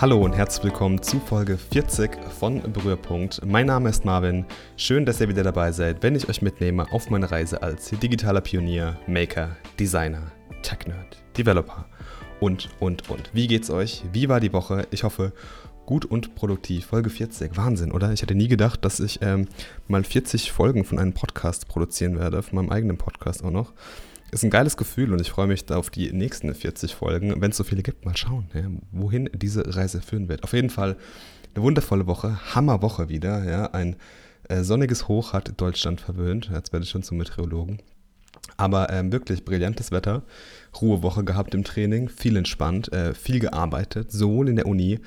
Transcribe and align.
Hallo 0.00 0.24
und 0.24 0.32
herzlich 0.32 0.62
willkommen 0.62 1.02
zu 1.02 1.18
Folge 1.18 1.58
40 1.58 2.24
von 2.38 2.62
Berührpunkt. 2.72 3.44
Mein 3.44 3.66
Name 3.66 3.88
ist 3.88 4.04
Marvin. 4.04 4.46
Schön, 4.76 5.04
dass 5.04 5.20
ihr 5.20 5.28
wieder 5.28 5.42
dabei 5.42 5.72
seid, 5.72 6.04
wenn 6.04 6.14
ich 6.14 6.28
euch 6.28 6.40
mitnehme 6.40 6.86
auf 6.92 7.10
meine 7.10 7.28
Reise 7.28 7.64
als 7.64 7.90
digitaler 7.90 8.40
Pionier, 8.40 8.96
Maker, 9.08 9.56
Designer, 9.80 10.30
Tech-Nerd, 10.62 11.20
Developer 11.36 11.84
und, 12.38 12.68
und, 12.78 13.10
und. 13.10 13.30
Wie 13.32 13.48
geht's 13.48 13.70
euch? 13.70 14.04
Wie 14.12 14.28
war 14.28 14.38
die 14.38 14.52
Woche? 14.52 14.86
Ich 14.92 15.02
hoffe, 15.02 15.32
gut 15.84 16.04
und 16.04 16.36
produktiv. 16.36 16.86
Folge 16.86 17.10
40. 17.10 17.56
Wahnsinn, 17.56 17.90
oder? 17.90 18.12
Ich 18.12 18.22
hätte 18.22 18.36
nie 18.36 18.46
gedacht, 18.46 18.84
dass 18.84 19.00
ich 19.00 19.18
ähm, 19.22 19.48
mal 19.88 20.04
40 20.04 20.52
Folgen 20.52 20.84
von 20.84 21.00
einem 21.00 21.12
Podcast 21.12 21.66
produzieren 21.66 22.20
werde, 22.20 22.42
von 22.42 22.54
meinem 22.54 22.70
eigenen 22.70 22.98
Podcast 22.98 23.42
auch 23.42 23.50
noch. 23.50 23.72
Ist 24.30 24.44
ein 24.44 24.50
geiles 24.50 24.76
Gefühl 24.76 25.12
und 25.12 25.20
ich 25.20 25.30
freue 25.30 25.46
mich 25.46 25.70
auf 25.70 25.88
die 25.88 26.12
nächsten 26.12 26.54
40 26.54 26.94
Folgen. 26.94 27.40
Wenn 27.40 27.50
es 27.50 27.56
so 27.56 27.64
viele 27.64 27.82
gibt, 27.82 28.04
mal 28.04 28.16
schauen, 28.16 28.48
ja, 28.52 28.64
wohin 28.92 29.30
diese 29.34 29.74
Reise 29.74 30.02
führen 30.02 30.28
wird. 30.28 30.44
Auf 30.44 30.52
jeden 30.52 30.68
Fall 30.68 30.96
eine 31.54 31.64
wundervolle 31.64 32.06
Woche, 32.06 32.38
Hammerwoche 32.54 33.08
wieder. 33.08 33.44
Ja, 33.44 33.70
ein 33.72 33.96
äh, 34.48 34.62
sonniges 34.62 35.08
Hoch 35.08 35.32
hat 35.32 35.58
Deutschland 35.58 36.02
verwöhnt. 36.02 36.50
Jetzt 36.52 36.72
werde 36.72 36.84
ich 36.84 36.90
schon 36.90 37.02
zum 37.02 37.16
Meteorologen. 37.16 37.78
Aber 38.58 38.90
ähm, 38.92 39.12
wirklich 39.12 39.44
brillantes 39.44 39.92
Wetter, 39.92 40.22
Ruhewoche 40.80 41.24
gehabt 41.24 41.54
im 41.54 41.64
Training, 41.64 42.08
viel 42.08 42.36
entspannt, 42.36 42.92
äh, 42.92 43.14
viel 43.14 43.40
gearbeitet, 43.40 44.12
sowohl 44.12 44.48
in 44.48 44.56
der 44.56 44.66
Uni 44.66 45.00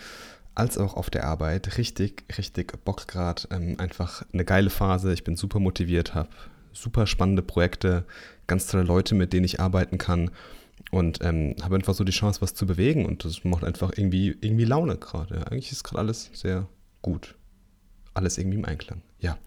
als 0.55 0.77
auch 0.77 0.95
auf 0.95 1.09
der 1.09 1.25
Arbeit. 1.25 1.77
Richtig, 1.77 2.23
richtig 2.37 2.83
Bock 2.83 3.07
gerade. 3.07 3.43
Ähm, 3.51 3.75
einfach 3.79 4.23
eine 4.33 4.45
geile 4.45 4.69
Phase. 4.69 5.13
Ich 5.13 5.23
bin 5.23 5.35
super 5.35 5.59
motiviert, 5.59 6.15
habe 6.15 6.29
super 6.73 7.07
spannende 7.07 7.41
Projekte, 7.41 8.05
ganz 8.47 8.67
tolle 8.67 8.83
Leute, 8.83 9.15
mit 9.15 9.33
denen 9.33 9.45
ich 9.45 9.59
arbeiten 9.59 9.97
kann 9.97 10.31
und 10.89 11.19
ähm, 11.23 11.55
habe 11.61 11.75
einfach 11.75 11.93
so 11.93 12.03
die 12.03 12.11
Chance, 12.11 12.41
was 12.41 12.53
zu 12.53 12.65
bewegen 12.65 13.05
und 13.05 13.23
das 13.25 13.43
macht 13.43 13.63
einfach 13.63 13.91
irgendwie, 13.95 14.35
irgendwie 14.41 14.65
Laune 14.65 14.97
gerade. 14.97 15.47
Eigentlich 15.47 15.71
ist 15.71 15.83
gerade 15.83 15.99
alles 15.99 16.29
sehr 16.33 16.67
gut. 17.01 17.35
Alles 18.13 18.37
irgendwie 18.37 18.57
im 18.57 18.65
Einklang. 18.65 19.01
Ja. 19.19 19.37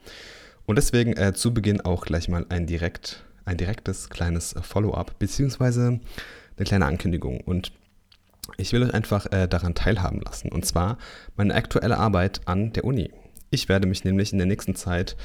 Und 0.66 0.76
deswegen 0.76 1.14
äh, 1.14 1.34
zu 1.34 1.52
Beginn 1.52 1.80
auch 1.82 2.06
gleich 2.06 2.28
mal 2.28 2.46
ein, 2.48 2.66
direkt, 2.66 3.24
ein 3.44 3.58
direktes 3.58 4.08
kleines 4.08 4.54
Follow-up, 4.62 5.18
beziehungsweise 5.18 6.00
eine 6.56 6.64
kleine 6.66 6.86
Ankündigung. 6.86 7.40
Und 7.40 7.72
ich 8.56 8.72
will 8.72 8.82
euch 8.82 8.94
einfach 8.94 9.30
äh, 9.32 9.46
daran 9.48 9.74
teilhaben 9.74 10.20
lassen. 10.20 10.50
Und 10.50 10.64
zwar 10.64 10.98
meine 11.36 11.54
aktuelle 11.54 11.98
Arbeit 11.98 12.42
an 12.46 12.72
der 12.72 12.84
Uni. 12.84 13.10
Ich 13.50 13.68
werde 13.68 13.86
mich 13.86 14.04
nämlich 14.04 14.32
in 14.32 14.38
der 14.38 14.46
nächsten 14.46 14.74
Zeit 14.74 15.16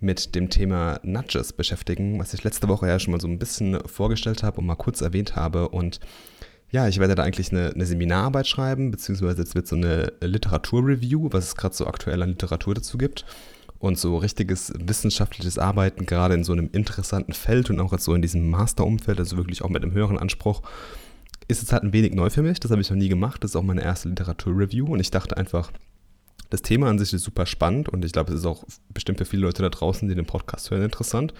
mit 0.00 0.34
dem 0.34 0.50
Thema 0.50 1.00
Nudges 1.02 1.52
beschäftigen, 1.52 2.18
was 2.18 2.34
ich 2.34 2.44
letzte 2.44 2.68
Woche 2.68 2.88
ja 2.88 2.98
schon 2.98 3.12
mal 3.12 3.20
so 3.20 3.28
ein 3.28 3.38
bisschen 3.38 3.78
vorgestellt 3.86 4.42
habe 4.42 4.60
und 4.60 4.66
mal 4.66 4.74
kurz 4.74 5.00
erwähnt 5.00 5.36
habe. 5.36 5.68
Und 5.68 6.00
ja, 6.70 6.88
ich 6.88 6.98
werde 6.98 7.14
da 7.14 7.22
eigentlich 7.22 7.52
eine, 7.52 7.70
eine 7.70 7.86
Seminararbeit 7.86 8.46
schreiben, 8.46 8.90
beziehungsweise 8.90 9.42
jetzt 9.42 9.54
wird 9.54 9.66
so 9.66 9.76
eine 9.76 10.12
Literaturreview, 10.20 11.28
was 11.32 11.44
es 11.44 11.56
gerade 11.56 11.74
so 11.74 11.86
aktuell 11.86 12.22
an 12.22 12.30
Literatur 12.30 12.74
dazu 12.74 12.98
gibt. 12.98 13.24
Und 13.78 13.98
so 13.98 14.16
richtiges 14.16 14.72
wissenschaftliches 14.78 15.58
Arbeiten, 15.58 16.06
gerade 16.06 16.34
in 16.34 16.44
so 16.44 16.52
einem 16.52 16.70
interessanten 16.72 17.34
Feld 17.34 17.68
und 17.68 17.80
auch 17.80 17.92
jetzt 17.92 18.04
so 18.04 18.14
in 18.14 18.22
diesem 18.22 18.48
Masterumfeld, 18.48 19.18
also 19.18 19.36
wirklich 19.36 19.62
auch 19.62 19.68
mit 19.68 19.82
einem 19.82 19.92
höheren 19.92 20.18
Anspruch, 20.18 20.62
ist 21.48 21.60
jetzt 21.60 21.72
halt 21.72 21.82
ein 21.82 21.92
wenig 21.92 22.14
neu 22.14 22.30
für 22.30 22.42
mich. 22.42 22.60
Das 22.60 22.70
habe 22.70 22.80
ich 22.80 22.88
noch 22.88 22.96
nie 22.96 23.08
gemacht. 23.08 23.44
Das 23.44 23.50
ist 23.50 23.56
auch 23.56 23.62
meine 23.62 23.82
erste 23.82 24.08
Literaturreview. 24.08 24.86
Und 24.86 25.00
ich 25.00 25.10
dachte 25.10 25.36
einfach, 25.36 25.70
das 26.50 26.62
Thema 26.62 26.88
an 26.88 26.98
sich 26.98 27.12
ist 27.12 27.24
super 27.24 27.46
spannend 27.46 27.88
und 27.88 28.04
ich 28.04 28.12
glaube, 28.12 28.32
es 28.32 28.40
ist 28.40 28.46
auch 28.46 28.64
bestimmt 28.92 29.18
für 29.18 29.24
viele 29.24 29.42
Leute 29.42 29.62
da 29.62 29.68
draußen, 29.68 30.08
die 30.08 30.14
den 30.14 30.26
Podcast 30.26 30.70
hören, 30.70 30.82
interessant. 30.82 31.34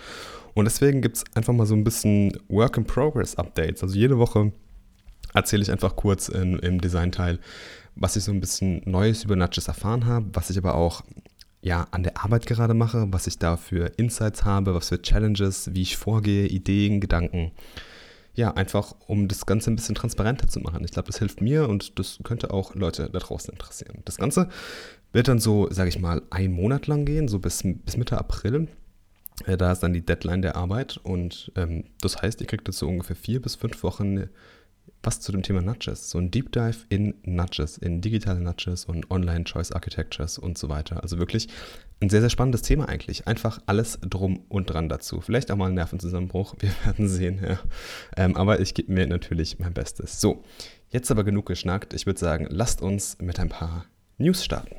Und 0.55 0.67
deswegen 0.67 1.03
gibt 1.03 1.17
es 1.17 1.25
einfach 1.35 1.53
mal 1.53 1.67
so 1.67 1.75
ein 1.75 1.85
bisschen 1.85 2.39
Work 2.49 2.77
in 2.77 2.85
Progress 2.85 3.37
Updates. 3.37 3.83
Also 3.83 3.97
jede 3.97 4.19
Woche 4.19 4.53
erzähle 5.35 5.63
ich 5.63 5.71
einfach 5.71 5.97
kurz 5.97 6.29
in, 6.29 6.59
im 6.61 6.81
Designteil, 6.81 7.39
was 7.97 8.17
ich 8.17 8.25
so 8.25 8.33
ein 8.33 8.41
bisschen 8.41 8.83
Neues 8.85 9.25
über 9.25 9.37
Nudges 9.37 9.69
erfahren 9.69 10.07
habe, 10.07 10.27
was 10.33 10.51
ich 10.51 10.59
aber 10.59 10.75
auch 10.75 11.03
ja, 11.61 11.87
an 11.93 12.03
der 12.03 12.23
Arbeit 12.23 12.47
gerade 12.47 12.75
mache, 12.75 13.07
was 13.11 13.27
ich 13.27 13.39
da 13.39 13.57
für 13.57 13.93
Insights 13.97 14.45
habe, 14.45 14.75
was 14.75 14.91
für 14.91 15.01
Challenges, 15.01 15.75
wie 15.75 15.83
ich 15.83 15.97
vorgehe, 15.97 16.47
Ideen, 16.47 17.01
Gedanken 17.01 17.53
ja, 18.35 18.53
einfach 18.53 18.95
um 19.07 19.29
das 19.29 19.47
Ganze 19.47 19.71
ein 19.71 19.77
bisschen 19.77 19.95
transparenter 19.95 20.49
zu 20.49 20.61
machen. 20.61 20.85
Ich 20.85 20.91
glaube, 20.91 21.07
das 21.07 21.19
hilft 21.19 21.41
mir 21.41 21.69
und 21.69 21.99
das 21.99 22.19
könnte 22.25 22.53
auch 22.53 22.75
Leute 22.75 23.09
da 23.11 23.19
draußen 23.19 23.53
interessieren. 23.53 24.03
Das 24.05 24.17
Ganze 24.17 24.49
wird 25.13 25.29
dann 25.29 25.39
so, 25.39 25.69
sage 25.71 25.89
ich 25.89 25.99
mal, 25.99 26.23
einen 26.31 26.55
Monat 26.55 26.87
lang 26.87 27.05
gehen, 27.05 27.29
so 27.29 27.39
bis, 27.39 27.63
bis 27.63 27.97
Mitte 27.97 28.19
April. 28.19 28.69
Äh, 29.47 29.57
da 29.57 29.73
ist 29.73 29.81
dann 29.81 29.93
die 29.93 30.05
Deadline 30.05 30.43
der 30.43 30.57
Arbeit 30.57 30.99
und 31.03 31.53
ähm, 31.57 31.85
das 32.01 32.21
heißt, 32.21 32.41
ihr 32.41 32.47
kriegt 32.47 32.67
jetzt 32.67 32.79
so 32.79 32.89
ungefähr 32.89 33.17
vier 33.17 33.41
bis 33.41 33.55
fünf 33.55 33.83
Wochen 33.83 34.29
was 35.03 35.21
zu 35.21 35.33
dem 35.33 35.43
Thema 35.43 35.61
Nudges. 35.61 36.11
So 36.11 36.19
ein 36.19 36.31
Deep 36.31 36.53
Dive 36.53 36.79
in 36.89 37.15
Nudges, 37.25 37.79
in 37.79 38.01
digitale 38.01 38.41
Nudges 38.41 38.85
und 38.85 39.11
Online 39.11 39.45
Choice 39.45 39.73
Architectures 39.73 40.39
und 40.39 40.59
so 40.59 40.69
weiter. 40.69 41.03
Also 41.03 41.19
wirklich 41.19 41.49
ein 42.05 42.11
sehr, 42.11 42.21
sehr 42.21 42.31
spannendes 42.31 42.63
Thema 42.63 42.89
eigentlich. 42.89 43.27
Einfach 43.27 43.61
alles 43.67 43.99
drum 44.03 44.45
und 44.49 44.71
dran 44.71 44.89
dazu. 44.89 45.21
Vielleicht 45.21 45.51
auch 45.51 45.57
mal 45.57 45.69
ein 45.69 45.75
Nervenzusammenbruch, 45.75 46.55
wir 46.61 46.71
werden 46.85 47.09
sehen. 47.09 47.41
Ja. 47.43 47.59
Ähm, 48.17 48.37
aber 48.37 48.61
ich 48.61 48.75
gebe 48.75 48.93
mir 48.93 49.07
natürlich 49.07 49.59
mein 49.59 49.73
Bestes. 49.75 50.21
So, 50.21 50.45
jetzt 50.91 51.11
aber 51.11 51.25
genug 51.25 51.47
geschnackt. 51.47 51.95
Ich 51.95 52.07
würde 52.07 52.21
sagen, 52.21 52.47
lasst 52.51 52.83
uns 52.83 53.19
mit 53.21 53.41
ein 53.41 53.49
paar 53.49 53.87
News 54.19 54.45
starten. 54.45 54.77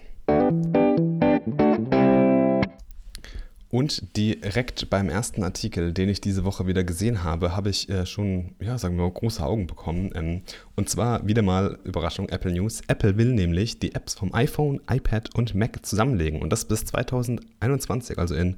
Und 3.75 4.15
direkt 4.15 4.89
beim 4.89 5.09
ersten 5.09 5.43
Artikel, 5.43 5.91
den 5.91 6.07
ich 6.07 6.21
diese 6.21 6.45
Woche 6.45 6.65
wieder 6.65 6.85
gesehen 6.85 7.25
habe, 7.25 7.57
habe 7.57 7.69
ich 7.69 7.89
äh, 7.89 8.05
schon, 8.05 8.55
ja, 8.61 8.77
sagen 8.77 8.95
wir 8.95 9.03
mal, 9.03 9.11
große 9.11 9.43
Augen 9.43 9.67
bekommen. 9.67 10.11
Ähm, 10.15 10.43
und 10.77 10.87
zwar 10.87 11.27
wieder 11.27 11.41
mal 11.41 11.77
Überraschung 11.83 12.29
Apple 12.29 12.53
News. 12.53 12.83
Apple 12.87 13.17
will 13.17 13.33
nämlich 13.33 13.77
die 13.79 13.93
Apps 13.93 14.13
vom 14.13 14.33
iPhone, 14.33 14.79
iPad 14.89 15.35
und 15.35 15.55
Mac 15.55 15.85
zusammenlegen. 15.85 16.41
Und 16.41 16.51
das 16.51 16.63
bis 16.63 16.85
2021, 16.85 18.17
also 18.17 18.33
in 18.33 18.55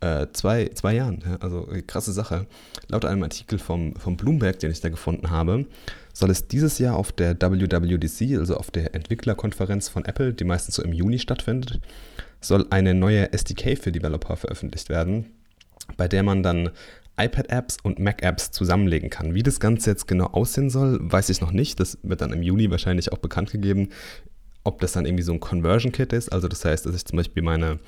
äh, 0.00 0.28
zwei, 0.32 0.70
zwei 0.72 0.94
Jahren. 0.94 1.22
Ja, 1.26 1.36
also 1.40 1.70
äh, 1.70 1.82
krasse 1.82 2.14
Sache. 2.14 2.46
Laut 2.88 3.04
einem 3.04 3.22
Artikel 3.22 3.58
vom, 3.58 3.94
vom 3.96 4.16
Bloomberg, 4.16 4.60
den 4.60 4.70
ich 4.70 4.80
da 4.80 4.88
gefunden 4.88 5.28
habe, 5.28 5.66
soll 6.14 6.30
es 6.30 6.48
dieses 6.48 6.78
Jahr 6.78 6.96
auf 6.96 7.12
der 7.12 7.34
WWDC, 7.38 8.38
also 8.38 8.56
auf 8.56 8.70
der 8.70 8.94
Entwicklerkonferenz 8.94 9.90
von 9.90 10.06
Apple, 10.06 10.32
die 10.32 10.44
meistens 10.44 10.76
so 10.76 10.82
im 10.82 10.94
Juni 10.94 11.18
stattfindet, 11.18 11.80
soll 12.46 12.66
eine 12.70 12.94
neue 12.94 13.32
SDK 13.32 13.78
für 13.78 13.92
Developer 13.92 14.36
veröffentlicht 14.36 14.88
werden, 14.88 15.26
bei 15.96 16.08
der 16.08 16.22
man 16.22 16.42
dann 16.42 16.70
iPad-Apps 17.16 17.78
und 17.82 17.98
Mac-Apps 17.98 18.50
zusammenlegen 18.50 19.10
kann. 19.10 19.34
Wie 19.34 19.42
das 19.42 19.60
Ganze 19.60 19.90
jetzt 19.90 20.08
genau 20.08 20.26
aussehen 20.26 20.70
soll, 20.70 20.98
weiß 21.00 21.28
ich 21.28 21.40
noch 21.40 21.52
nicht. 21.52 21.78
Das 21.78 21.98
wird 22.02 22.20
dann 22.20 22.32
im 22.32 22.42
Juni 22.42 22.70
wahrscheinlich 22.70 23.12
auch 23.12 23.18
bekannt 23.18 23.52
gegeben. 23.52 23.90
Ob 24.64 24.80
das 24.80 24.92
dann 24.92 25.04
irgendwie 25.04 25.22
so 25.22 25.32
ein 25.32 25.40
Conversion-Kit 25.40 26.12
ist, 26.12 26.32
also 26.32 26.48
das 26.48 26.64
heißt, 26.64 26.86
dass 26.86 26.96
ich 26.96 27.04
zum 27.04 27.18
Beispiel 27.18 27.42
meine, 27.42 27.78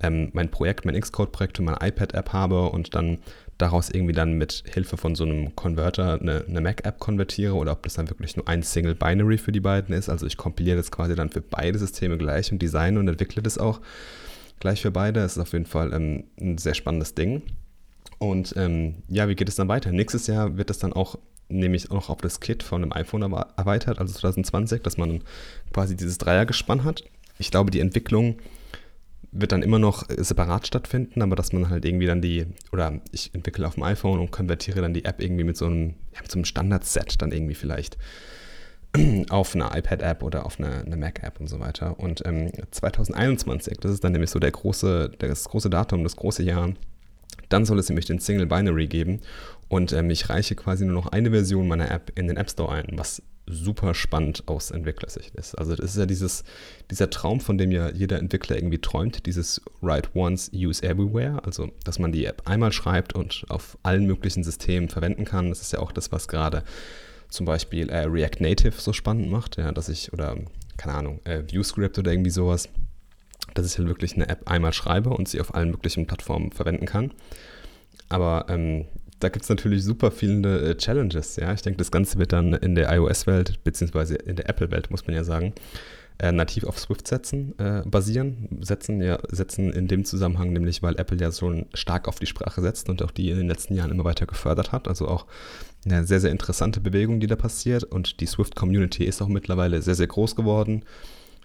ähm, 0.00 0.28
mein 0.34 0.50
Projekt, 0.50 0.84
mein 0.84 1.00
Xcode-Projekt 1.00 1.56
für 1.56 1.62
meine 1.62 1.78
iPad-App 1.80 2.32
habe 2.32 2.68
und 2.68 2.94
dann 2.94 3.18
daraus 3.58 3.90
irgendwie 3.90 4.12
dann 4.12 4.34
mit 4.34 4.64
Hilfe 4.72 4.96
von 4.96 5.16
so 5.16 5.24
einem 5.24 5.54
Converter 5.56 6.20
eine, 6.20 6.44
eine 6.48 6.60
Mac-App 6.60 6.98
konvertiere 6.98 7.54
oder 7.54 7.72
ob 7.72 7.82
das 7.82 7.94
dann 7.94 8.08
wirklich 8.08 8.36
nur 8.36 8.46
ein 8.48 8.62
Single 8.62 8.94
Binary 8.94 9.36
für 9.36 9.52
die 9.52 9.60
beiden 9.60 9.94
ist. 9.94 10.08
Also 10.08 10.26
ich 10.26 10.36
kompiliere 10.36 10.76
das 10.76 10.92
quasi 10.92 11.16
dann 11.16 11.28
für 11.28 11.40
beide 11.40 11.78
Systeme 11.78 12.16
gleich 12.16 12.52
und 12.52 12.62
designe 12.62 12.98
und 12.98 13.08
entwickle 13.08 13.42
das 13.42 13.58
auch 13.58 13.80
gleich 14.60 14.80
für 14.80 14.92
beide. 14.92 15.20
Das 15.20 15.32
ist 15.32 15.42
auf 15.42 15.52
jeden 15.52 15.66
Fall 15.66 15.92
ähm, 15.92 16.24
ein 16.40 16.58
sehr 16.58 16.74
spannendes 16.74 17.14
Ding. 17.14 17.42
Und 18.18 18.54
ähm, 18.56 18.96
ja, 19.08 19.28
wie 19.28 19.34
geht 19.34 19.48
es 19.48 19.56
dann 19.56 19.68
weiter? 19.68 19.90
Nächstes 19.90 20.28
Jahr 20.28 20.56
wird 20.56 20.70
das 20.70 20.78
dann 20.78 20.92
auch 20.92 21.18
nämlich 21.48 21.90
auch 21.90 22.10
auf 22.10 22.20
das 22.20 22.40
Kit 22.40 22.62
von 22.62 22.82
einem 22.82 22.92
iPhone 22.92 23.22
erweitert, 23.22 23.98
also 23.98 24.12
2020, 24.12 24.82
dass 24.82 24.98
man 24.98 25.22
quasi 25.72 25.96
dieses 25.96 26.18
Dreiergespann 26.18 26.84
hat. 26.84 27.04
Ich 27.38 27.50
glaube, 27.50 27.70
die 27.70 27.80
Entwicklung 27.80 28.38
wird 29.30 29.52
dann 29.52 29.62
immer 29.62 29.78
noch 29.78 30.04
separat 30.08 30.66
stattfinden, 30.66 31.22
aber 31.22 31.36
dass 31.36 31.52
man 31.52 31.68
halt 31.68 31.84
irgendwie 31.84 32.06
dann 32.06 32.22
die, 32.22 32.46
oder 32.72 33.00
ich 33.12 33.34
entwickle 33.34 33.66
auf 33.66 33.74
dem 33.74 33.82
iPhone 33.82 34.20
und 34.20 34.30
konvertiere 34.30 34.80
dann 34.80 34.94
die 34.94 35.04
App 35.04 35.20
irgendwie 35.20 35.44
mit 35.44 35.56
so 35.56 35.66
einem, 35.66 35.94
ja, 36.14 36.22
mit 36.22 36.30
so 36.30 36.38
einem 36.38 36.44
Standard-Set 36.44 37.20
dann 37.20 37.32
irgendwie 37.32 37.54
vielleicht 37.54 37.98
auf 39.28 39.54
eine 39.54 39.70
iPad-App 39.74 40.22
oder 40.22 40.46
auf 40.46 40.58
eine, 40.58 40.84
eine 40.84 40.96
Mac-App 40.96 41.40
und 41.40 41.48
so 41.48 41.60
weiter. 41.60 41.98
Und 42.00 42.24
ähm, 42.26 42.50
2021, 42.70 43.78
das 43.78 43.92
ist 43.92 44.04
dann 44.04 44.12
nämlich 44.12 44.30
so 44.30 44.38
der 44.38 44.50
große, 44.50 45.12
das 45.18 45.44
große 45.44 45.68
Datum, 45.68 46.04
das 46.04 46.16
große 46.16 46.42
Jahr, 46.42 46.72
dann 47.50 47.64
soll 47.64 47.78
es 47.78 47.88
nämlich 47.88 48.06
den 48.06 48.18
Single 48.18 48.46
Binary 48.46 48.86
geben 48.86 49.20
und 49.68 49.92
ähm, 49.92 50.10
ich 50.10 50.28
reiche 50.28 50.54
quasi 50.54 50.84
nur 50.84 50.94
noch 50.94 51.06
eine 51.08 51.30
Version 51.30 51.68
meiner 51.68 51.90
App 51.90 52.12
in 52.14 52.28
den 52.28 52.36
App 52.36 52.50
Store 52.50 52.72
ein, 52.72 52.86
was 52.92 53.22
super 53.50 53.94
spannend 53.94 54.44
aus 54.46 54.70
Entwicklersicht 54.70 55.34
ist. 55.34 55.54
Also 55.54 55.74
das 55.74 55.90
ist 55.90 55.96
ja 55.96 56.06
dieses, 56.06 56.44
dieser 56.90 57.10
Traum, 57.10 57.40
von 57.40 57.58
dem 57.58 57.70
ja 57.70 57.90
jeder 57.90 58.18
Entwickler 58.18 58.56
irgendwie 58.56 58.78
träumt, 58.78 59.26
dieses 59.26 59.60
Write 59.80 60.10
Once, 60.14 60.50
Use 60.54 60.82
Everywhere, 60.82 61.42
also 61.44 61.70
dass 61.84 61.98
man 61.98 62.12
die 62.12 62.24
App 62.24 62.42
einmal 62.46 62.72
schreibt 62.72 63.14
und 63.14 63.44
auf 63.48 63.78
allen 63.82 64.06
möglichen 64.06 64.44
Systemen 64.44 64.88
verwenden 64.88 65.24
kann. 65.24 65.48
Das 65.48 65.60
ist 65.62 65.72
ja 65.72 65.78
auch 65.78 65.92
das, 65.92 66.12
was 66.12 66.28
gerade 66.28 66.62
zum 67.28 67.46
Beispiel 67.46 67.88
äh, 67.90 68.04
React 68.04 68.40
Native 68.40 68.80
so 68.80 68.92
spannend 68.92 69.30
macht, 69.30 69.56
ja, 69.56 69.72
dass 69.72 69.88
ich, 69.88 70.12
oder 70.12 70.36
keine 70.76 70.94
Ahnung, 70.94 71.20
äh, 71.24 71.42
ViewScript 71.46 71.98
oder 71.98 72.12
irgendwie 72.12 72.30
sowas, 72.30 72.68
dass 73.54 73.66
ich 73.66 73.78
halt 73.78 73.88
wirklich 73.88 74.14
eine 74.14 74.28
App 74.28 74.48
einmal 74.50 74.72
schreibe 74.72 75.10
und 75.10 75.28
sie 75.28 75.40
auf 75.40 75.54
allen 75.54 75.70
möglichen 75.70 76.06
Plattformen 76.06 76.52
verwenden 76.52 76.86
kann. 76.86 77.12
Aber 78.08 78.46
ähm, 78.48 78.86
da 79.20 79.28
gibt 79.28 79.44
es 79.44 79.48
natürlich 79.48 79.84
super 79.84 80.10
viele 80.10 80.70
äh, 80.70 80.76
Challenges. 80.76 81.36
Ja, 81.36 81.52
ich 81.52 81.62
denke, 81.62 81.78
das 81.78 81.90
Ganze 81.90 82.18
wird 82.18 82.32
dann 82.32 82.52
in 82.54 82.74
der 82.74 82.92
iOS-Welt, 82.92 83.62
beziehungsweise 83.64 84.14
in 84.14 84.36
der 84.36 84.48
Apple-Welt, 84.48 84.90
muss 84.90 85.06
man 85.06 85.16
ja 85.16 85.24
sagen, 85.24 85.54
äh, 86.20 86.32
nativ 86.32 86.64
auf 86.64 86.78
Swift 86.78 87.06
setzen, 87.06 87.56
äh, 87.58 87.82
basieren. 87.86 88.58
Setzen, 88.60 89.00
ja, 89.00 89.18
setzen 89.30 89.72
in 89.72 89.86
dem 89.88 90.04
Zusammenhang 90.04 90.52
nämlich, 90.52 90.82
weil 90.82 90.98
Apple 90.98 91.18
ja 91.18 91.30
schon 91.30 91.66
stark 91.74 92.08
auf 92.08 92.18
die 92.18 92.26
Sprache 92.26 92.60
setzt 92.60 92.88
und 92.88 93.02
auch 93.02 93.10
die 93.10 93.30
in 93.30 93.38
den 93.38 93.48
letzten 93.48 93.74
Jahren 93.74 93.90
immer 93.90 94.04
weiter 94.04 94.26
gefördert 94.26 94.72
hat. 94.72 94.88
Also 94.88 95.08
auch 95.08 95.26
eine 95.84 96.04
sehr, 96.04 96.20
sehr 96.20 96.32
interessante 96.32 96.80
Bewegung, 96.80 97.20
die 97.20 97.28
da 97.28 97.36
passiert. 97.36 97.84
Und 97.84 98.20
die 98.20 98.26
Swift-Community 98.26 99.04
ist 99.04 99.22
auch 99.22 99.28
mittlerweile 99.28 99.80
sehr, 99.82 99.94
sehr 99.94 100.08
groß 100.08 100.34
geworden. 100.34 100.84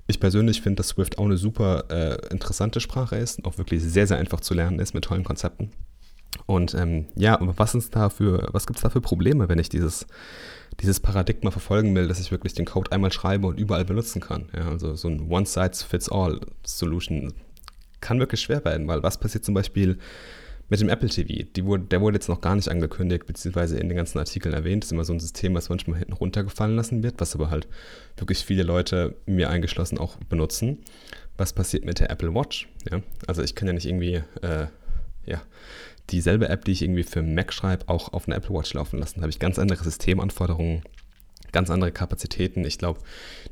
Ich 0.07 0.19
persönlich 0.19 0.61
finde, 0.61 0.77
dass 0.77 0.89
Swift 0.89 1.17
auch 1.17 1.25
eine 1.25 1.37
super 1.37 1.85
äh, 1.89 2.27
interessante 2.31 2.79
Sprache 2.81 3.15
ist 3.15 3.37
und 3.37 3.45
auch 3.45 3.57
wirklich 3.57 3.81
sehr, 3.81 4.07
sehr 4.07 4.17
einfach 4.17 4.41
zu 4.41 4.53
lernen 4.53 4.79
ist 4.79 4.93
mit 4.93 5.05
tollen 5.05 5.23
Konzepten. 5.23 5.71
Und 6.45 6.73
ähm, 6.73 7.07
ja, 7.15 7.37
was, 7.41 7.75
was 7.75 8.67
gibt 8.67 8.77
es 8.77 8.83
da 8.83 8.89
für 8.89 9.01
Probleme, 9.01 9.49
wenn 9.49 9.59
ich 9.59 9.69
dieses, 9.69 10.07
dieses 10.79 10.99
Paradigma 10.99 11.51
verfolgen 11.51 11.95
will, 11.95 12.07
dass 12.07 12.19
ich 12.19 12.31
wirklich 12.31 12.53
den 12.53 12.65
Code 12.65 12.91
einmal 12.91 13.11
schreibe 13.11 13.47
und 13.47 13.59
überall 13.59 13.85
benutzen 13.85 14.21
kann? 14.21 14.49
Ja, 14.55 14.69
also 14.69 14.95
so 14.95 15.07
ein 15.07 15.29
One-Size-Fits-All-Solution 15.29 17.33
kann 18.01 18.19
wirklich 18.19 18.41
schwer 18.41 18.63
werden, 18.65 18.87
weil 18.87 19.01
was 19.01 19.19
passiert 19.19 19.45
zum 19.45 19.53
Beispiel 19.53 19.97
mit 20.69 20.81
dem 20.81 20.89
Apple 20.89 21.09
TV? 21.09 21.45
Wurde, 21.65 21.85
der 21.85 22.01
wurde 22.01 22.15
jetzt 22.15 22.29
noch 22.29 22.41
gar 22.41 22.55
nicht 22.55 22.69
angekündigt, 22.69 23.25
beziehungsweise 23.25 23.77
in 23.77 23.89
den 23.89 23.97
ganzen 23.97 24.19
Artikeln 24.19 24.53
erwähnt. 24.53 24.83
Das 24.83 24.87
ist 24.87 24.91
immer 24.91 25.05
so 25.05 25.13
ein 25.13 25.19
System, 25.19 25.55
was 25.55 25.69
manchmal 25.69 25.99
hinten 25.99 26.13
runtergefallen 26.13 26.75
lassen 26.75 27.03
wird, 27.03 27.19
was 27.19 27.35
aber 27.35 27.49
halt 27.49 27.67
wirklich 28.17 28.45
viele 28.45 28.63
Leute, 28.63 29.15
mir 29.25 29.49
eingeschlossen, 29.49 29.97
auch 29.97 30.17
benutzen. 30.29 30.79
Was 31.37 31.53
passiert 31.53 31.85
mit 31.85 31.99
der 31.99 32.11
Apple 32.11 32.33
Watch? 32.33 32.67
Ja, 32.91 33.01
also 33.27 33.41
ich 33.41 33.55
kann 33.55 33.67
ja 33.67 33.73
nicht 33.73 33.85
irgendwie, 33.85 34.21
äh, 34.41 34.67
ja, 35.25 35.41
dieselbe 36.09 36.49
App, 36.49 36.65
die 36.65 36.71
ich 36.71 36.81
irgendwie 36.81 37.03
für 37.03 37.21
Mac 37.21 37.53
schreibe, 37.53 37.89
auch 37.89 38.13
auf 38.13 38.27
einer 38.27 38.35
Apple 38.35 38.55
Watch 38.55 38.73
laufen 38.73 38.99
lassen. 38.99 39.15
Da 39.19 39.23
habe 39.23 39.31
ich 39.31 39.39
ganz 39.39 39.57
andere 39.57 39.83
Systemanforderungen, 39.83 40.83
ganz 41.51 41.69
andere 41.69 41.91
Kapazitäten. 41.91 42.65
Ich 42.65 42.77
glaube, 42.77 42.99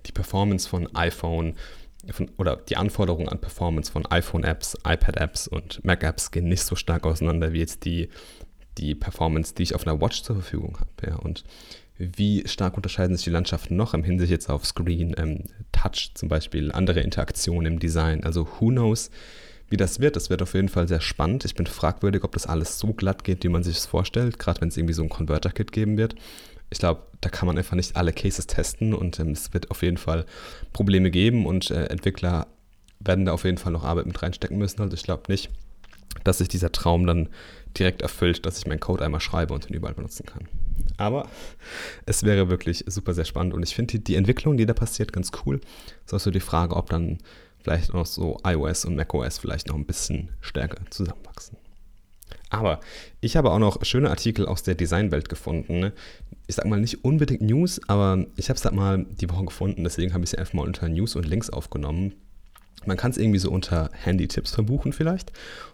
die 0.06 0.12
Performance 0.12 0.68
von 0.68 0.94
iPhone 0.96 1.56
von, 2.10 2.30
oder 2.38 2.56
die 2.56 2.78
Anforderungen 2.78 3.30
an 3.30 3.40
Performance 3.40 3.92
von 3.92 4.06
iPhone-Apps, 4.06 4.78
iPad-Apps 4.86 5.48
und 5.48 5.84
Mac-Apps 5.86 6.32
gehen 6.32 6.48
nicht 6.48 6.64
so 6.64 6.76
stark 6.76 7.06
auseinander 7.06 7.54
wie 7.54 7.60
jetzt 7.60 7.86
die, 7.86 8.10
die 8.78 8.96
Performance, 8.96 9.54
die 9.54 9.64
ich 9.64 9.76
auf 9.76 9.86
einer 9.86 10.02
Watch 10.02 10.24
zur 10.24 10.38
Verfügung 10.38 10.78
habe. 10.80 11.12
Ja. 11.12 11.16
Und 11.18 11.44
wie 11.98 12.48
stark 12.48 12.76
unterscheiden 12.76 13.16
sich 13.16 13.26
die 13.26 13.32
Landschaften 13.32 13.76
noch 13.76 13.94
im 13.94 14.04
Hinsicht 14.04 14.32
jetzt 14.32 14.50
auf 14.50 14.66
Screen, 14.66 15.14
ähm, 15.18 15.44
Touch 15.72 16.12
zum 16.16 16.30
Beispiel, 16.30 16.72
andere 16.72 17.02
Interaktionen 17.02 17.74
im 17.74 17.80
Design. 17.80 18.24
Also 18.24 18.48
who 18.60 18.70
knows, 18.70 19.12
wie 19.72 19.78
das 19.78 20.00
wird. 20.00 20.16
Das 20.16 20.30
wird 20.30 20.42
auf 20.42 20.54
jeden 20.54 20.70
Fall 20.70 20.88
sehr 20.88 21.02
spannend. 21.02 21.46
Ich 21.46 21.56
bin 21.56 21.66
fragwürdig, 21.66 22.24
ob 22.24 22.34
das 22.34 22.46
alles 22.46 22.78
so 22.78 22.94
glatt 22.94 23.24
geht, 23.24 23.44
wie 23.44 23.50
man 23.50 23.64
sich 23.64 23.78
es 23.78 23.86
vorstellt, 23.86 24.38
gerade 24.38 24.62
wenn 24.62 24.68
es 24.68 24.78
irgendwie 24.78 24.94
so 24.94 25.04
ein 25.04 25.10
Converter-Kit 25.10 25.72
geben 25.72 25.98
wird. 25.98 26.16
Ich 26.70 26.80
glaube, 26.80 27.02
da 27.22 27.30
kann 27.30 27.48
man 27.48 27.58
einfach 27.58 27.76
nicht 27.76 27.96
alle 27.96 28.14
Cases 28.14 28.48
testen 28.48 28.94
und 28.94 29.20
ähm, 29.20 29.32
es 29.32 29.54
wird 29.54 29.72
auf 29.72 29.82
jeden 29.82 29.98
Fall 29.98 30.26
Probleme 30.74 31.12
geben 31.12 31.46
und 31.46 31.70
äh, 31.70 31.86
Entwickler 31.86 32.48
werden 33.00 33.26
da 33.26 33.34
auf 33.34 33.44
jeden 33.44 33.58
Fall 33.58 33.74
noch 33.74 33.84
Arbeit 33.84 34.06
mit 34.06 34.22
reinstecken 34.22 34.58
müssen. 34.58 34.82
Also 34.82 34.96
ich 34.96 35.04
glaube 35.04 35.24
nicht, 35.28 35.50
dass 36.24 36.38
sich 36.38 36.48
dieser 36.48 36.72
Traum 36.72 37.06
dann 37.06 37.30
direkt 37.78 38.02
erfüllt, 38.02 38.46
dass 38.46 38.58
ich 38.58 38.68
meinen 38.68 38.80
Code 38.80 39.04
einmal 39.04 39.22
schreibe 39.22 39.54
und 39.54 39.70
ihn 39.70 39.76
überall 39.76 39.94
benutzen 39.94 40.26
kann. 40.26 40.48
Aber 40.98 41.28
es 42.06 42.24
wäre 42.24 42.50
wirklich 42.50 42.84
super 42.88 43.14
sehr 43.14 43.26
spannend 43.26 43.54
und 43.54 43.64
ich 43.64 43.76
finde 43.76 43.94
die, 43.94 44.04
die, 44.04 44.16
Entwicklung, 44.16 44.58
die 44.58 44.66
da 44.66 44.74
passiert, 44.74 45.14
ganz 45.14 45.32
cool. 45.46 45.62
So 46.06 46.18
ist 46.18 46.24
so 46.24 46.32
die 46.32 46.40
Frage, 46.40 46.76
ob 46.76 46.90
dann 46.90 47.20
vielleicht 47.64 47.94
noch 47.94 48.06
so 48.06 48.40
iOS 48.46 48.86
und 48.86 48.96
macOS 48.96 49.38
vielleicht 49.38 49.68
noch 49.68 49.76
ein 49.76 49.86
bisschen 49.86 50.30
stärker 50.42 50.80
zusammenwachsen. 50.90 51.58
Aber 52.50 52.82
ich 53.22 53.38
habe 53.38 53.52
auch 53.52 53.60
noch 53.60 53.84
schöne 53.86 54.10
Artikel 54.10 54.46
aus 54.46 54.62
der 54.64 54.76
Designwelt 54.76 55.30
gefunden. 55.30 55.92
Ich 56.48 56.56
sag 56.56 56.66
mal 56.66 56.80
nicht 56.80 57.04
unbedingt 57.06 57.42
News, 57.42 57.80
aber 57.88 58.26
ich 58.36 58.50
habe 58.50 58.58
es 58.58 58.62
da 58.62 58.72
mal 58.72 59.06
die 59.10 59.30
Woche 59.30 59.46
gefunden, 59.46 59.84
deswegen 59.84 60.14
habe 60.14 60.24
ich 60.24 60.32
sie 60.32 60.38
einfach 60.38 60.54
mal 60.54 60.68
unter 60.68 60.90
News 60.90 61.16
und 61.16 61.26
Links 61.26 61.50
aufgenommen. 61.50 62.14
Man 62.86 62.98
kann 62.98 63.12
es 63.12 63.18
irgendwie 63.18 63.40
so 63.40 63.52
unter 63.52 63.90
Handy-Tipps 63.94 64.52
verbuchen 64.52 64.92
vielleicht. 64.92 65.32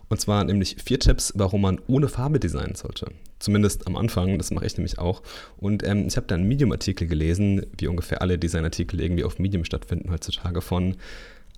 Und 0.09 0.21
zwar 0.21 0.43
nämlich 0.43 0.77
vier 0.83 0.99
Tipps, 0.99 1.33
warum 1.35 1.61
man 1.61 1.79
ohne 1.87 2.09
Farbe 2.09 2.39
designen 2.39 2.75
sollte. 2.75 3.07
Zumindest 3.39 3.87
am 3.87 3.95
Anfang, 3.95 4.37
das 4.37 4.51
mache 4.51 4.65
ich 4.65 4.77
nämlich 4.77 4.99
auch. 4.99 5.21
Und 5.57 5.83
ähm, 5.83 6.07
ich 6.07 6.17
habe 6.17 6.27
da 6.27 6.35
einen 6.35 6.47
Medium-Artikel 6.47 7.07
gelesen, 7.07 7.65
wie 7.77 7.87
ungefähr 7.87 8.21
alle 8.21 8.37
Designartikel 8.37 9.01
irgendwie 9.01 9.23
auf 9.23 9.39
Medium 9.39 9.63
stattfinden 9.63 10.11
heutzutage, 10.11 10.61
von 10.61 10.95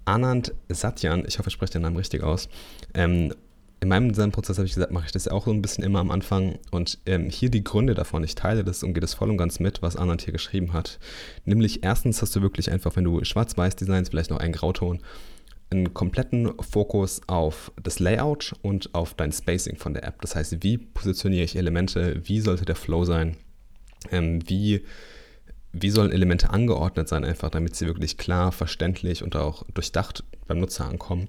Anand 0.06 0.54
Satyan, 0.69 1.24
ich 1.28 1.40
hoffe, 1.40 1.50
ich 1.50 1.54
spreche 1.54 1.74
den 1.74 1.84
Namen 1.84 1.98
richtig 1.98 2.24
aus. 2.24 2.50
Ähm, 2.94 3.34
in 3.81 3.88
meinem 3.88 4.10
Designprozess 4.10 4.57
habe 4.57 4.68
ich 4.68 4.74
gesagt, 4.74 4.92
mache 4.92 5.06
ich 5.06 5.12
das 5.12 5.28
auch 5.30 5.46
so 5.46 5.51
ein 5.51 5.62
bisschen 5.62 5.84
immer 5.84 6.00
am 6.00 6.12
Anfang. 6.12 6.60
Und 6.72 7.00
ähm, 7.06 7.30
hier 7.30 7.50
die 7.50 7.63
Gründe 7.63 7.94
davon. 7.94 8.24
Ich 8.24 8.36
teile 8.36 8.63
das 8.63 8.84
und 8.84 8.94
gehe 8.94 9.01
das 9.01 9.13
voll 9.13 9.30
und 9.30 9.38
ganz 9.38 9.60
mit, 9.60 9.81
was 9.81 9.96
Anand 9.96 10.22
hier 10.22 10.34
geschrieben 10.34 10.74
hat. 10.74 11.00
Nämlich 11.46 11.84
erstens 11.84 12.22
hast 12.22 12.36
du 12.36 12.42
wirklich 12.42 12.72
einfach, 12.72 12.96
wenn 12.96 13.06
du 13.06 13.24
schwarz-weiß 13.24 13.78
designst, 13.78 14.12
vielleicht 14.12 14.31
noch 14.31 14.40
einen 14.40 14.54
Grauton, 14.54 15.00
einen 15.72 15.94
kompletten 15.94 16.52
Fokus 16.60 17.22
auf 17.28 17.72
das 17.81 18.00
Layout 18.00 18.54
und 18.62 18.94
auf 18.94 19.13
dein 19.13 19.31
Spacing 19.31 19.78
von 19.78 19.94
der 19.94 20.04
App. 20.04 20.22
Das 20.22 20.36
heißt, 20.36 20.62
wie 20.62 20.78
positioniere 20.78 21.44
ich 21.44 21.56
Elemente, 21.56 22.22
wie 22.25 22.42
sollte 22.42 22.66
der 22.66 22.75
Flow 22.75 23.06
sein, 23.06 23.38
ähm, 24.12 24.42
wie 24.48 24.84
wie 25.71 25.89
sollen 25.89 26.12
Elemente 26.12 26.50
angeordnet 26.50 27.07
sein, 27.07 27.24
einfach 27.24 27.50
damit 27.50 27.75
sie 27.75 27.86
wirklich 27.86 28.18
klar, 28.18 28.51
verständlich 28.51 29.24
und 29.24 29.36
auch 29.36 29.63
durchdacht 29.74 30.24
beim 30.48 30.60
Nutzer 30.60 30.86
ankommen. 30.86 31.27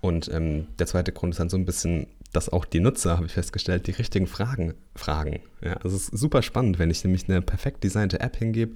Und 0.00 0.30
ähm, 0.32 0.66
der 0.78 0.86
zweite 0.86 1.12
Grund 1.12 1.34
ist 1.34 1.40
dann 1.40 1.50
so 1.50 1.56
ein 1.56 1.66
bisschen, 1.66 2.06
dass 2.32 2.48
auch 2.48 2.64
die 2.64 2.80
Nutzer, 2.80 3.16
habe 3.16 3.26
ich 3.26 3.32
festgestellt, 3.32 3.86
die 3.86 3.92
richtigen 3.92 4.26
Fragen 4.26 4.74
fragen. 4.94 5.40
Ja, 5.62 5.74
also 5.74 5.96
es 5.96 6.08
ist 6.08 6.18
super 6.18 6.42
spannend, 6.42 6.78
wenn 6.78 6.90
ich 6.90 7.04
nämlich 7.04 7.28
eine 7.28 7.42
perfekt 7.42 7.84
designte 7.84 8.20
App 8.20 8.36
hingebe, 8.36 8.74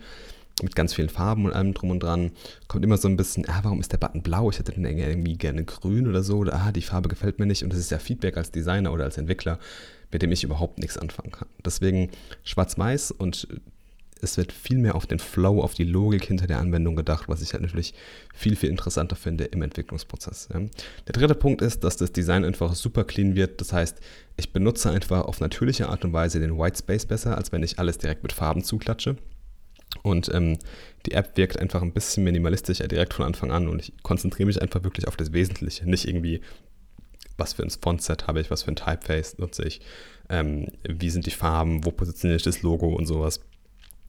mit 0.62 0.76
ganz 0.76 0.94
vielen 0.94 1.08
Farben 1.08 1.46
und 1.46 1.52
allem 1.52 1.74
drum 1.74 1.90
und 1.90 2.02
dran, 2.02 2.30
kommt 2.68 2.84
immer 2.84 2.96
so 2.96 3.08
ein 3.08 3.16
bisschen, 3.16 3.48
ah, 3.48 3.60
warum 3.62 3.80
ist 3.80 3.92
der 3.92 3.98
Button 3.98 4.22
blau? 4.22 4.50
Ich 4.50 4.58
hätte 4.58 4.72
den 4.72 4.84
irgendwie 4.84 5.36
gerne 5.36 5.64
grün 5.64 6.06
oder 6.06 6.22
so, 6.22 6.38
oder 6.38 6.54
ah, 6.54 6.72
die 6.72 6.82
Farbe 6.82 7.08
gefällt 7.08 7.38
mir 7.38 7.46
nicht. 7.46 7.64
Und 7.64 7.72
das 7.72 7.80
ist 7.80 7.90
ja 7.90 7.98
Feedback 7.98 8.36
als 8.36 8.52
Designer 8.52 8.92
oder 8.92 9.04
als 9.04 9.18
Entwickler, 9.18 9.58
mit 10.12 10.22
dem 10.22 10.30
ich 10.30 10.44
überhaupt 10.44 10.78
nichts 10.78 10.96
anfangen 10.96 11.32
kann. 11.32 11.48
Deswegen 11.64 12.10
schwarz-weiß 12.44 13.10
und 13.10 13.48
es 14.24 14.36
wird 14.36 14.52
viel 14.52 14.78
mehr 14.78 14.94
auf 14.94 15.06
den 15.06 15.18
Flow, 15.18 15.62
auf 15.62 15.74
die 15.74 15.84
Logik 15.84 16.24
hinter 16.24 16.46
der 16.46 16.58
Anwendung 16.58 16.96
gedacht, 16.96 17.28
was 17.28 17.42
ich 17.42 17.52
halt 17.52 17.62
natürlich 17.62 17.94
viel, 18.34 18.56
viel 18.56 18.70
interessanter 18.70 19.16
finde 19.16 19.44
im 19.44 19.62
Entwicklungsprozess. 19.62 20.48
Ja. 20.52 20.60
Der 20.60 21.12
dritte 21.12 21.34
Punkt 21.34 21.62
ist, 21.62 21.84
dass 21.84 21.96
das 21.96 22.12
Design 22.12 22.44
einfach 22.44 22.74
super 22.74 23.04
clean 23.04 23.36
wird. 23.36 23.60
Das 23.60 23.72
heißt, 23.72 23.98
ich 24.36 24.52
benutze 24.52 24.90
einfach 24.90 25.22
auf 25.26 25.40
natürliche 25.40 25.88
Art 25.88 26.04
und 26.04 26.12
Weise 26.12 26.40
den 26.40 26.58
White 26.58 26.78
Space 26.78 27.06
besser, 27.06 27.36
als 27.38 27.52
wenn 27.52 27.62
ich 27.62 27.78
alles 27.78 27.98
direkt 27.98 28.22
mit 28.22 28.32
Farben 28.32 28.64
zuklatsche. 28.64 29.16
Und 30.02 30.32
ähm, 30.34 30.58
die 31.06 31.12
App 31.12 31.36
wirkt 31.36 31.58
einfach 31.58 31.82
ein 31.82 31.92
bisschen 31.92 32.24
minimalistischer 32.24 32.88
direkt 32.88 33.14
von 33.14 33.24
Anfang 33.24 33.52
an 33.52 33.68
und 33.68 33.80
ich 33.80 33.92
konzentriere 34.02 34.46
mich 34.46 34.60
einfach 34.60 34.82
wirklich 34.82 35.06
auf 35.06 35.16
das 35.16 35.32
Wesentliche, 35.32 35.88
nicht 35.88 36.08
irgendwie, 36.08 36.40
was 37.36 37.54
für 37.54 37.62
ein 37.62 37.70
Font-Set 37.70 38.26
habe 38.26 38.40
ich, 38.40 38.50
was 38.50 38.64
für 38.64 38.72
ein 38.72 38.76
Typeface 38.76 39.38
nutze 39.38 39.64
ich, 39.64 39.80
ähm, 40.28 40.68
wie 40.88 41.10
sind 41.10 41.26
die 41.26 41.30
Farben, 41.30 41.84
wo 41.84 41.90
positioniere 41.90 42.36
ich 42.36 42.42
das 42.42 42.62
Logo 42.62 42.88
und 42.88 43.06
sowas. 43.06 43.40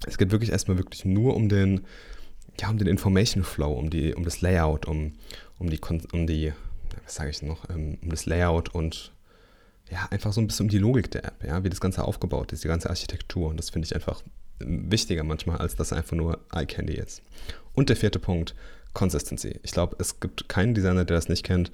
Es 0.06 0.18
geht 0.18 0.32
wirklich 0.32 0.52
erstmal 0.52 0.78
wirklich 0.78 1.06
nur 1.06 1.36
um 1.36 1.50
den, 1.50 1.82
ja, 2.60 2.70
um 2.70 2.78
den 2.78 2.88
Information 2.88 3.44
Flow, 3.44 3.74
um, 3.74 3.90
die, 3.90 4.14
um 4.14 4.24
das 4.24 4.42
Layout, 4.42 4.86
um, 4.86 5.14
um 5.58 5.70
die, 5.70 5.80
um 6.12 6.28
die, 6.28 6.54
was 7.04 7.16
sage 7.16 7.30
ich 7.30 7.42
noch, 7.42 7.70
ähm, 7.70 7.98
um 8.02 8.10
das 8.10 8.25
Layout 8.25 8.74
und 8.74 9.12
ja, 9.90 10.08
einfach 10.10 10.34
so 10.34 10.42
ein 10.42 10.48
bisschen 10.48 10.66
um 10.66 10.70
die 10.70 10.80
Logik 10.80 11.12
der 11.12 11.25
App, 11.25 11.44
ja, 11.46 11.64
wie 11.64 11.70
das 11.70 11.80
Ganze 11.80 12.04
aufgebaut 12.04 12.52
ist, 12.52 12.64
die 12.64 12.68
ganze 12.68 12.90
Architektur. 12.90 13.50
Und 13.50 13.58
das 13.58 13.70
finde 13.70 13.86
ich 13.86 13.96
einfach 13.96 14.24
wichtiger 14.60 15.24
manchmal, 15.24 15.58
als 15.58 15.75
dass 15.75 15.94
einfach 15.94 16.16
nur 16.16 16.40
Eye 16.52 16.66
Candy 16.66 16.94
ist. 16.94 17.22
Und 17.74 17.90
der 17.90 17.96
vierte 17.96 18.20
Punkt, 18.20 18.56
Consistency. 18.94 19.60
Ich 19.62 19.72
glaube, 19.72 19.96
es 20.00 20.20
gibt 20.20 20.50
keinen 20.50 20.74
Designer, 20.74 21.06
der 21.06 21.18
das 21.18 21.30
nicht 21.30 21.44
kennt, 21.44 21.72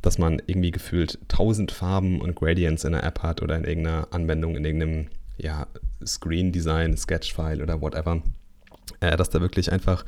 dass 0.00 0.18
man 0.18 0.42
irgendwie 0.46 0.72
gefühlt 0.72 1.18
tausend 1.28 1.70
Farben 1.70 2.20
und 2.20 2.34
Gradients 2.34 2.84
in 2.84 2.94
einer 2.94 3.04
App 3.04 3.22
hat 3.22 3.42
oder 3.42 3.56
in 3.56 3.64
irgendeiner 3.64 4.08
Anwendung, 4.10 4.56
in 4.56 4.64
irgendeinem 4.64 5.06
ja, 5.36 5.66
Screen 6.04 6.52
Design, 6.52 6.96
Sketch-File 6.96 7.62
oder 7.62 7.80
whatever, 7.80 8.22
äh, 9.00 9.16
dass 9.16 9.30
da 9.30 9.40
wirklich 9.40 9.72
einfach 9.72 10.04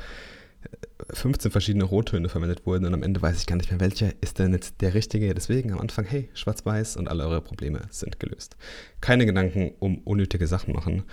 15 1.13 1.51
verschiedene 1.51 1.85
Rottöne 1.85 2.29
verwendet 2.29 2.67
wurden 2.67 2.87
und 2.87 2.95
am 2.95 3.03
Ende 3.03 3.21
weiß 3.21 3.39
ich 3.39 3.47
gar 3.47 3.57
nicht 3.57 3.71
mehr, 3.71 3.81
welcher 3.81 4.13
ist 4.21 4.39
denn 4.39 4.53
jetzt 4.53 4.81
der 4.81 4.95
richtige. 4.95 5.35
Deswegen 5.35 5.73
am 5.73 5.81
Anfang, 5.81 6.05
hey, 6.05 6.29
schwarz-weiß 6.35 6.97
und 6.97 7.09
alle 7.09 7.25
eure 7.25 7.43
Probleme 7.43 7.83
sind 7.91 8.19
gelöst. 8.21 8.57
Keine 9.01 9.27
Gedanken 9.27 9.73
um 9.79 9.99
unnötige 9.99 10.47
Sachen 10.47 10.73
machen, 10.73 11.05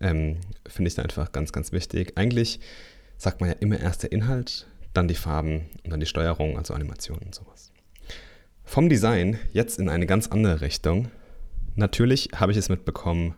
ähm, 0.00 0.38
finde 0.66 0.88
ich 0.88 0.94
da 0.94 1.02
einfach 1.02 1.32
ganz, 1.32 1.52
ganz 1.52 1.72
wichtig. 1.72 2.16
Eigentlich 2.16 2.60
sagt 3.16 3.40
man 3.40 3.50
ja 3.50 3.56
immer 3.56 3.78
erst 3.78 4.02
der 4.02 4.12
Inhalt, 4.12 4.66
dann 4.92 5.08
die 5.08 5.14
Farben 5.14 5.66
und 5.84 5.90
dann 5.90 6.00
die 6.00 6.06
Steuerung, 6.06 6.58
also 6.58 6.74
Animationen 6.74 7.26
und 7.26 7.34
sowas. 7.34 7.72
Vom 8.64 8.88
Design 8.88 9.38
jetzt 9.52 9.78
in 9.78 9.88
eine 9.88 10.06
ganz 10.06 10.26
andere 10.28 10.60
Richtung. 10.60 11.08
Natürlich 11.76 12.30
habe 12.34 12.52
ich 12.52 12.58
es 12.58 12.68
mitbekommen, 12.68 13.34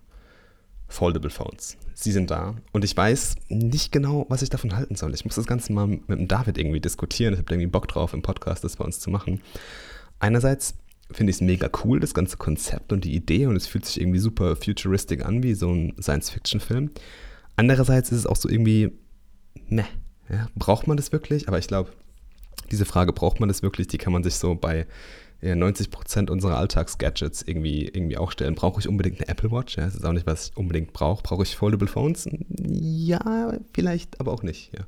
Foldable 0.89 1.31
Phones. 1.31 1.77
Sie 1.95 2.13
sind 2.13 2.31
da 2.31 2.55
und 2.73 2.85
ich 2.85 2.97
weiß 2.97 3.37
nicht 3.49 3.93
genau, 3.93 4.27
was 4.29 4.43
ich 4.43 4.51
davon 4.51 4.75
halten 4.75 4.97
soll. 4.97 5.15
Ich 5.15 5.25
muss 5.25 5.35
das 5.35 5.47
Ganze 5.47 5.73
mal 5.73 5.87
mit 5.87 6.09
dem 6.09 6.29
David 6.29 6.59
irgendwie 6.59 6.81
diskutieren. 6.81 7.35
Ich 7.35 7.41
habe 7.41 7.53
irgendwie 7.53 7.67
Bock 7.67 7.89
drauf, 7.89 8.15
im 8.15 8.23
Podcast 8.23 8.65
das 8.65 8.77
bei 8.77 8.85
uns 8.85 9.01
zu 9.01 9.11
machen. 9.11 9.41
Einerseits 10.19 10.75
finde 11.11 11.31
ich 11.31 11.37
es 11.37 11.41
mega 11.41 11.69
cool, 11.85 12.01
das 12.01 12.15
ganze 12.15 12.37
Konzept 12.37 12.93
und 12.93 13.05
die 13.05 13.15
Idee 13.15 13.47
und 13.47 13.57
es 13.57 13.67
fühlt 13.67 13.85
sich 13.85 14.01
irgendwie 14.01 14.19
super 14.19 14.57
futuristic 14.57 15.25
an, 15.25 15.43
wie 15.43 15.55
so 15.55 15.71
ein 15.71 15.95
Science-Fiction-Film. 16.01 16.91
Andererseits 17.57 18.13
ist 18.13 18.19
es 18.19 18.27
auch 18.27 18.37
so 18.37 18.49
irgendwie, 18.49 18.93
ne, 19.69 19.85
ja, 20.29 20.49
braucht 20.55 20.87
man 20.87 20.97
das 20.97 21.13
wirklich? 21.13 21.49
Aber 21.49 21.59
ich 21.59 21.67
glaube, 21.67 21.93
diese 22.71 22.85
Frage, 22.85 23.13
braucht 23.13 23.41
man 23.41 23.49
das 23.49 23.63
wirklich, 23.63 23.89
die 23.89 23.99
kann 23.99 24.13
man 24.13 24.23
sich 24.23 24.35
so 24.35 24.55
bei 24.55 24.87
ja, 25.41 25.55
90% 25.55 26.31
unserer 26.31 26.59
Alltagsgadgets 26.59 27.43
irgendwie, 27.43 27.87
irgendwie 27.87 28.19
auch 28.19 28.33
stellen. 28.33 28.55
Brauche 28.55 28.81
ich 28.81 28.89
unbedingt 28.89 29.21
eine 29.21 29.29
Apple 29.29 29.51
Watch? 29.53 29.77
Ja, 29.77 29.85
das 29.85 29.95
ist 29.95 30.05
auch 30.05 30.13
nicht, 30.13 30.27
was 30.27 30.51
ich 30.51 30.57
unbedingt 30.57 30.93
brauche. 30.93 31.23
Brauche 31.23 31.45
ich 31.45 31.57
Foldable 31.57 31.89
Phones? 31.89 32.29
Ja, 32.49 33.53
vielleicht, 33.73 34.21
aber 34.21 34.33
auch 34.33 34.43
nicht. 34.43 34.73
Ja. 34.77 34.85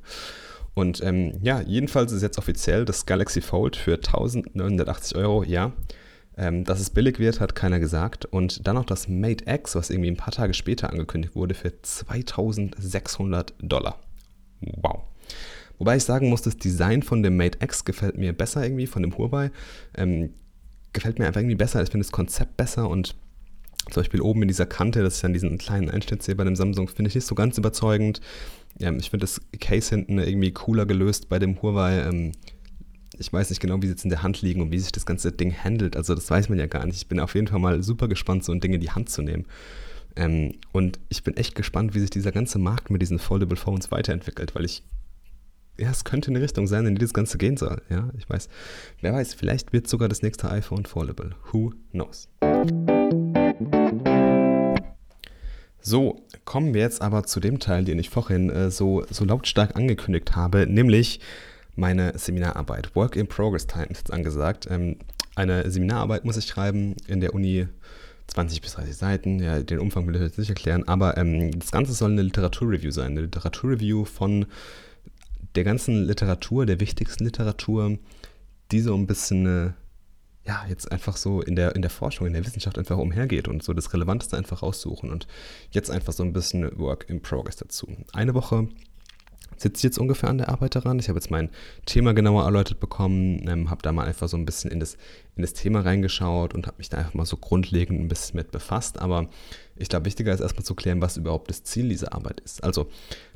Und 0.73 1.01
ähm, 1.03 1.33
ja, 1.41 1.61
jedenfalls 1.61 2.11
ist 2.11 2.21
jetzt 2.21 2.37
offiziell 2.37 2.85
das 2.85 3.05
Galaxy 3.05 3.41
Fold 3.41 3.75
für 3.75 3.95
1980 3.95 5.15
Euro. 5.17 5.43
Ja, 5.43 5.71
ähm, 6.37 6.63
dass 6.63 6.79
es 6.79 6.89
billig 6.89 7.19
wird, 7.19 7.39
hat 7.39 7.55
keiner 7.55 7.79
gesagt. 7.79 8.25
Und 8.25 8.67
dann 8.67 8.75
noch 8.75 8.85
das 8.85 9.07
Mate 9.07 9.45
X, 9.47 9.75
was 9.75 9.89
irgendwie 9.89 10.11
ein 10.11 10.17
paar 10.17 10.33
Tage 10.33 10.53
später 10.53 10.89
angekündigt 10.89 11.35
wurde, 11.35 11.53
für 11.53 11.81
2600 11.81 13.53
Dollar. 13.61 13.99
Wow. 14.59 15.03
Wobei 15.77 15.97
ich 15.97 16.03
sagen 16.03 16.29
muss, 16.29 16.41
das 16.41 16.57
Design 16.57 17.03
von 17.03 17.23
dem 17.23 17.37
Mate 17.37 17.57
X 17.61 17.85
gefällt 17.85 18.17
mir 18.17 18.33
besser 18.33 18.63
irgendwie, 18.63 18.87
von 18.87 19.01
dem 19.01 19.17
Huawei. 19.17 19.51
Ähm, 19.95 20.33
gefällt 20.93 21.19
mir 21.19 21.27
einfach 21.27 21.41
irgendwie 21.41 21.55
besser. 21.55 21.81
Ich 21.81 21.89
finde 21.89 22.05
das 22.05 22.11
Konzept 22.11 22.57
besser 22.57 22.89
und 22.89 23.15
zum 23.89 24.01
Beispiel 24.01 24.21
oben 24.21 24.43
in 24.43 24.47
dieser 24.47 24.65
Kante, 24.65 25.01
das 25.01 25.15
ist 25.15 25.21
ja 25.23 25.29
diesen 25.29 25.57
kleinen 25.57 25.89
Einschnitt 25.89 26.21
sehe 26.21 26.35
bei 26.35 26.43
dem 26.43 26.55
Samsung, 26.55 26.87
finde 26.87 27.09
ich 27.09 27.15
nicht 27.15 27.25
so 27.25 27.35
ganz 27.35 27.57
überzeugend. 27.57 28.21
Ähm, 28.79 28.97
ich 28.99 29.09
finde 29.09 29.23
das 29.23 29.41
Case 29.59 29.89
hinten 29.89 30.19
irgendwie 30.19 30.51
cooler 30.51 30.85
gelöst 30.85 31.29
bei 31.29 31.39
dem 31.39 31.61
Huawei. 31.61 32.01
Ähm, 32.01 32.31
ich 33.17 33.31
weiß 33.31 33.49
nicht 33.49 33.59
genau, 33.59 33.81
wie 33.81 33.87
sie 33.87 33.93
jetzt 33.93 34.03
in 34.03 34.09
der 34.09 34.23
Hand 34.23 34.41
liegen 34.41 34.61
und 34.61 34.71
wie 34.71 34.79
sich 34.79 34.91
das 34.91 35.05
ganze 35.05 35.31
Ding 35.31 35.53
handelt. 35.53 35.95
Also 35.95 36.15
das 36.15 36.29
weiß 36.29 36.49
man 36.49 36.59
ja 36.59 36.67
gar 36.67 36.85
nicht. 36.85 36.97
Ich 36.97 37.07
bin 37.07 37.19
auf 37.19 37.35
jeden 37.35 37.47
Fall 37.47 37.59
mal 37.59 37.83
super 37.83 38.07
gespannt, 38.07 38.43
so 38.43 38.51
ein 38.51 38.59
Ding 38.59 38.73
in 38.73 38.81
die 38.81 38.91
Hand 38.91 39.09
zu 39.09 39.21
nehmen. 39.21 39.45
Ähm, 40.15 40.53
und 40.71 40.99
ich 41.09 41.23
bin 41.23 41.35
echt 41.37 41.55
gespannt, 41.55 41.95
wie 41.95 41.99
sich 41.99 42.09
dieser 42.09 42.31
ganze 42.31 42.59
Markt 42.59 42.89
mit 42.89 43.01
diesen 43.01 43.19
Foldable 43.19 43.57
Phones 43.57 43.91
weiterentwickelt, 43.91 44.55
weil 44.55 44.65
ich 44.65 44.83
ja, 45.79 45.89
es 45.89 46.03
könnte 46.03 46.29
eine 46.29 46.41
Richtung 46.41 46.67
sein, 46.67 46.85
in 46.85 46.95
die 46.95 47.01
das 47.01 47.13
Ganze 47.13 47.37
gehen 47.37 47.57
soll. 47.57 47.81
Ja, 47.89 48.09
ich 48.17 48.29
weiß. 48.29 48.49
Wer 49.01 49.13
weiß, 49.13 49.33
vielleicht 49.33 49.73
wird 49.73 49.87
sogar 49.87 50.09
das 50.09 50.21
nächste 50.21 50.49
iPhone 50.51 50.85
Foldable. 50.85 51.31
Who 51.51 51.73
knows? 51.91 52.27
So, 55.83 56.21
kommen 56.45 56.73
wir 56.75 56.81
jetzt 56.81 57.01
aber 57.01 57.23
zu 57.23 57.39
dem 57.39 57.59
Teil, 57.59 57.83
den 57.83 57.97
ich 57.97 58.09
vorhin 58.09 58.51
äh, 58.51 58.69
so, 58.69 59.03
so 59.09 59.25
lautstark 59.25 59.75
angekündigt 59.75 60.35
habe, 60.35 60.67
nämlich 60.67 61.19
meine 61.75 62.17
Seminararbeit. 62.17 62.95
Work 62.95 63.15
in 63.15 63.27
Progress 63.27 63.65
Time 63.65 63.87
ist 63.87 63.97
jetzt 63.97 64.13
angesagt. 64.13 64.67
Ähm, 64.69 64.97
eine 65.35 65.71
Seminararbeit 65.71 66.25
muss 66.25 66.37
ich 66.37 66.45
schreiben 66.45 66.95
in 67.07 67.21
der 67.21 67.33
Uni 67.33 67.67
20 68.27 68.61
bis 68.61 68.73
30 68.73 68.95
Seiten. 68.95 69.39
Ja, 69.39 69.59
den 69.61 69.79
Umfang 69.79 70.05
will 70.05 70.15
ich 70.15 70.21
jetzt 70.21 70.37
nicht 70.37 70.49
erklären, 70.49 70.87
aber 70.87 71.17
ähm, 71.17 71.57
das 71.57 71.71
Ganze 71.71 71.93
soll 71.93 72.11
eine 72.11 72.21
Literaturreview 72.21 72.91
sein. 72.91 73.11
Eine 73.11 73.21
Literaturreview 73.21 74.05
von 74.05 74.45
der 75.55 75.63
ganzen 75.63 76.03
Literatur, 76.03 76.65
der 76.65 76.79
wichtigsten 76.79 77.25
Literatur, 77.25 77.97
die 78.71 78.79
so 78.79 78.95
ein 78.95 79.07
bisschen, 79.07 79.45
äh, 79.45 79.71
ja, 80.47 80.65
jetzt 80.67 80.91
einfach 80.91 81.17
so 81.17 81.41
in 81.41 81.55
der, 81.55 81.75
in 81.75 81.81
der 81.81 81.91
Forschung, 81.91 82.27
in 82.27 82.33
der 82.33 82.45
Wissenschaft 82.45 82.77
einfach 82.77 82.97
umhergeht 82.97 83.47
und 83.47 83.61
so 83.63 83.73
das 83.73 83.93
Relevanteste 83.93 84.37
einfach 84.37 84.63
raussuchen 84.63 85.11
und 85.11 85.27
jetzt 85.71 85.91
einfach 85.91 86.13
so 86.13 86.23
ein 86.23 86.33
bisschen 86.33 86.77
Work 86.79 87.05
in 87.09 87.21
Progress 87.21 87.57
dazu. 87.57 87.87
Eine 88.13 88.33
Woche 88.33 88.67
sitze 89.61 89.87
jetzt 89.87 89.99
ungefähr 89.99 90.29
an 90.29 90.39
der 90.39 90.49
Arbeit 90.49 90.75
daran. 90.75 90.99
Ich 90.99 91.07
habe 91.07 91.17
jetzt 91.17 91.29
mein 91.29 91.49
Thema 91.85 92.13
genauer 92.13 92.43
erläutert 92.43 92.79
bekommen, 92.79 93.47
ähm, 93.47 93.69
habe 93.69 93.81
da 93.81 93.91
mal 93.91 94.07
einfach 94.07 94.27
so 94.27 94.37
ein 94.37 94.45
bisschen 94.45 94.71
in 94.71 94.79
das, 94.79 94.97
in 95.35 95.43
das 95.43 95.53
Thema 95.53 95.81
reingeschaut 95.81 96.53
und 96.53 96.67
habe 96.67 96.77
mich 96.77 96.89
da 96.89 96.97
einfach 96.97 97.13
mal 97.13 97.25
so 97.25 97.37
grundlegend 97.37 97.99
ein 97.99 98.07
bisschen 98.07 98.37
mit 98.37 98.51
befasst. 98.51 98.99
Aber 98.99 99.29
ich 99.81 99.89
glaube, 99.89 100.05
wichtiger 100.05 100.33
ist 100.33 100.39
erstmal 100.39 100.63
zu 100.63 100.75
klären, 100.75 101.01
was 101.01 101.17
überhaupt 101.17 101.49
das 101.49 101.63
Ziel 101.63 101.89
dieser 101.89 102.13
Arbeit 102.13 102.39
ist. 102.41 102.63
Also 102.63 102.87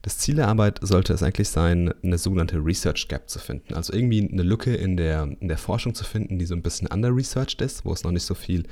das 0.04 0.20
Ziel 0.20 0.36
der 0.36 0.48
Arbeit 0.48 0.80
sollte 0.82 1.14
es 1.14 1.24
eigentlich 1.24 1.50
sein, 1.50 1.94
eine 2.04 2.18
sogenannte 2.18 2.58
Research 2.58 3.08
Gap 3.08 3.30
zu 3.30 3.40
finden. 3.40 3.74
Also 3.74 3.94
irgendwie 3.94 4.30
eine 4.32 4.44
Lücke 4.44 4.76
in 4.76 4.96
der, 4.96 5.24
in 5.40 5.48
der 5.48 5.58
Forschung 5.58 5.96
zu 5.96 6.04
finden, 6.04 6.38
die 6.38 6.46
so 6.46 6.54
ein 6.54 6.62
bisschen 6.62 6.88
under-researched 6.88 7.62
ist, 7.62 7.84
wo 7.84 7.94
es 7.94 8.04
noch 8.04 8.12
nicht 8.12 8.26
so 8.26 8.36
viel 8.36 8.64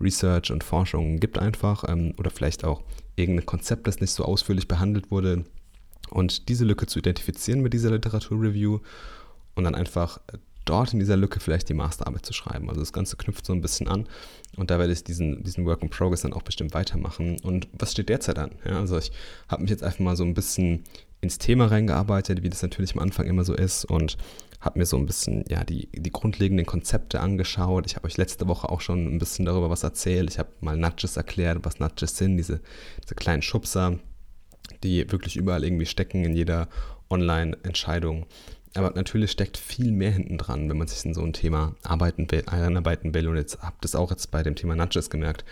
Research 0.00 0.50
und 0.52 0.62
Forschung 0.62 1.18
gibt 1.18 1.38
einfach. 1.38 1.84
Ähm, 1.88 2.12
oder 2.18 2.30
vielleicht 2.30 2.64
auch 2.64 2.82
irgendein 3.16 3.46
Konzept, 3.46 3.86
das 3.86 4.00
nicht 4.00 4.12
so 4.12 4.24
ausführlich 4.24 4.68
behandelt 4.68 5.10
wurde 5.10 5.44
und 6.10 6.48
diese 6.48 6.64
Lücke 6.64 6.86
zu 6.86 6.98
identifizieren 6.98 7.60
mit 7.60 7.72
dieser 7.72 7.90
Literaturreview 7.90 8.80
und 9.54 9.64
dann 9.64 9.74
einfach 9.74 10.20
dort 10.64 10.92
in 10.92 10.98
dieser 10.98 11.16
Lücke 11.16 11.40
vielleicht 11.40 11.68
die 11.68 11.74
Masterarbeit 11.74 12.24
zu 12.24 12.32
schreiben. 12.32 12.68
Also 12.68 12.80
das 12.80 12.92
Ganze 12.92 13.16
knüpft 13.16 13.46
so 13.46 13.52
ein 13.52 13.60
bisschen 13.60 13.88
an 13.88 14.06
und 14.56 14.70
da 14.70 14.78
werde 14.78 14.92
ich 14.92 15.04
diesen, 15.04 15.42
diesen 15.42 15.64
Work 15.66 15.82
in 15.82 15.90
Progress 15.90 16.22
dann 16.22 16.32
auch 16.32 16.42
bestimmt 16.42 16.74
weitermachen. 16.74 17.38
Und 17.42 17.68
was 17.72 17.92
steht 17.92 18.08
derzeit 18.08 18.38
an? 18.38 18.52
Ja, 18.64 18.78
also 18.78 18.98
ich 18.98 19.12
habe 19.48 19.62
mich 19.62 19.70
jetzt 19.70 19.82
einfach 19.82 20.00
mal 20.00 20.16
so 20.16 20.24
ein 20.24 20.34
bisschen 20.34 20.84
ins 21.20 21.38
Thema 21.38 21.66
reingearbeitet, 21.66 22.42
wie 22.42 22.50
das 22.50 22.62
natürlich 22.62 22.94
am 22.94 23.00
Anfang 23.00 23.26
immer 23.26 23.44
so 23.44 23.54
ist 23.54 23.84
und 23.84 24.16
habe 24.60 24.78
mir 24.78 24.86
so 24.86 24.96
ein 24.96 25.06
bisschen 25.06 25.44
ja, 25.48 25.64
die, 25.64 25.88
die 25.92 26.10
grundlegenden 26.10 26.66
Konzepte 26.66 27.20
angeschaut. 27.20 27.86
Ich 27.86 27.96
habe 27.96 28.06
euch 28.06 28.16
letzte 28.16 28.46
Woche 28.46 28.68
auch 28.68 28.80
schon 28.80 29.06
ein 29.06 29.18
bisschen 29.18 29.44
darüber 29.44 29.70
was 29.70 29.82
erzählt. 29.82 30.30
Ich 30.30 30.38
habe 30.38 30.50
mal 30.60 30.76
Nudges 30.76 31.16
erklärt, 31.16 31.58
was 31.62 31.80
Nudges 31.80 32.16
sind, 32.16 32.36
diese, 32.36 32.60
diese 33.02 33.14
kleinen 33.14 33.42
Schubser, 33.42 33.98
die 34.84 35.10
wirklich 35.10 35.36
überall 35.36 35.64
irgendwie 35.64 35.86
stecken 35.86 36.24
in 36.24 36.36
jeder 36.36 36.68
Online-Entscheidung. 37.10 38.26
Aber 38.74 38.92
natürlich 38.94 39.30
steckt 39.30 39.58
viel 39.58 39.92
mehr 39.92 40.10
hinten 40.10 40.38
dran, 40.38 40.68
wenn 40.70 40.78
man 40.78 40.88
sich 40.88 41.04
in 41.04 41.14
so 41.14 41.22
ein 41.22 41.32
Thema 41.32 41.74
arbeiten 41.82 42.30
will, 42.30 42.44
einarbeiten 42.46 43.12
will. 43.14 43.28
Und 43.28 43.36
jetzt 43.36 43.60
habt 43.60 43.84
ihr 43.84 43.86
es 43.86 43.94
auch 43.94 44.10
jetzt 44.10 44.30
bei 44.30 44.42
dem 44.42 44.54
Thema 44.54 44.74
Nudges 44.74 45.10
gemerkt, 45.10 45.44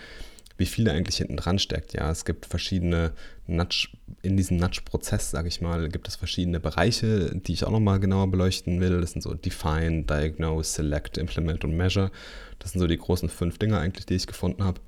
wie 0.57 0.65
viel 0.65 0.85
da 0.85 0.91
eigentlich 0.91 1.17
hinten 1.17 1.37
dran 1.37 1.59
steckt. 1.59 1.93
Ja, 1.93 2.09
es 2.09 2.25
gibt 2.25 2.45
verschiedene 2.45 3.13
Nudge, 3.47 3.89
in 4.21 4.37
diesem 4.37 4.57
Nudge-Prozess, 4.57 5.31
sage 5.31 5.47
ich 5.47 5.61
mal, 5.61 5.89
gibt 5.89 6.07
es 6.07 6.15
verschiedene 6.15 6.59
Bereiche, 6.59 7.35
die 7.35 7.53
ich 7.53 7.63
auch 7.63 7.71
nochmal 7.71 7.99
genauer 7.99 8.29
beleuchten 8.29 8.79
will. 8.79 9.01
Das 9.01 9.11
sind 9.11 9.21
so 9.21 9.33
Define, 9.33 10.03
Diagnose, 10.03 10.71
Select, 10.71 11.17
Implement 11.17 11.63
und 11.63 11.75
Measure. 11.75 12.11
Das 12.59 12.71
sind 12.71 12.81
so 12.81 12.87
die 12.87 12.97
großen 12.97 13.29
fünf 13.29 13.57
Dinge 13.57 13.79
eigentlich, 13.79 14.05
die 14.05 14.15
ich 14.15 14.27
gefunden 14.27 14.63
habe. 14.63 14.81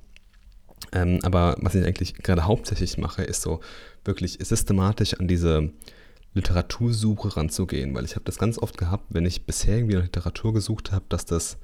Ähm, 0.92 1.20
aber 1.24 1.56
was 1.60 1.76
ich 1.76 1.86
eigentlich 1.86 2.16
gerade 2.16 2.46
hauptsächlich 2.46 2.98
mache, 2.98 3.24
ist 3.24 3.42
so 3.42 3.60
wirklich 4.06 4.38
systematisch 4.42 5.16
an 5.16 5.28
diese 5.28 5.72
Literatursuche 6.34 7.38
ranzugehen, 7.38 7.94
weil 7.94 8.06
ich 8.06 8.16
habe 8.16 8.26
das 8.26 8.38
ganz 8.38 8.58
oft 8.58 8.78
gehabt, 8.78 9.06
wenn 9.10 9.26
ich 9.26 9.46
bisher 9.46 9.78
irgendwie 9.78 9.96
nach 9.96 10.04
Literatur 10.04 10.54
gesucht 10.54 10.92
habe, 10.92 11.06
dass 11.10 11.26
das 11.26 11.58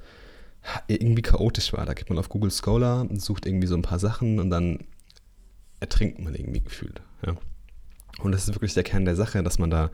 irgendwie 0.86 1.22
chaotisch 1.22 1.72
war. 1.72 1.86
Da 1.86 1.94
geht 1.94 2.08
man 2.08 2.18
auf 2.18 2.28
Google 2.28 2.50
Scholar, 2.50 3.08
sucht 3.16 3.46
irgendwie 3.46 3.66
so 3.66 3.74
ein 3.74 3.82
paar 3.82 3.98
Sachen 3.98 4.38
und 4.38 4.50
dann 4.50 4.78
ertrinkt 5.80 6.18
man 6.20 6.34
irgendwie 6.34 6.60
gefühlt. 6.60 7.00
Ja. 7.26 7.36
Und 8.22 8.32
das 8.32 8.46
ist 8.46 8.54
wirklich 8.54 8.74
der 8.74 8.82
Kern 8.82 9.04
der 9.04 9.16
Sache, 9.16 9.42
dass 9.42 9.58
man 9.58 9.70
da 9.70 9.90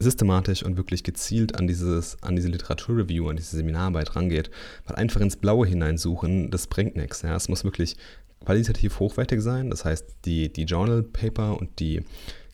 systematisch 0.00 0.62
und 0.62 0.76
wirklich 0.76 1.02
gezielt 1.02 1.56
an, 1.56 1.66
dieses, 1.66 2.22
an 2.22 2.36
diese 2.36 2.48
Literaturreview, 2.48 3.28
an 3.28 3.36
diese 3.36 3.56
Seminararbeit 3.56 4.16
rangeht. 4.16 4.50
Weil 4.86 4.96
einfach 4.96 5.20
ins 5.20 5.36
Blaue 5.36 5.66
hineinsuchen, 5.66 6.50
das 6.50 6.66
bringt 6.66 6.96
nichts. 6.96 7.22
Ja. 7.22 7.36
Es 7.36 7.48
muss 7.48 7.64
wirklich 7.64 7.96
qualitativ 8.44 9.00
hochwertig 9.00 9.42
sein. 9.42 9.70
Das 9.70 9.84
heißt, 9.84 10.06
die, 10.24 10.52
die 10.52 10.64
Journal 10.64 11.02
Paper 11.02 11.58
und 11.58 11.80
die 11.80 12.04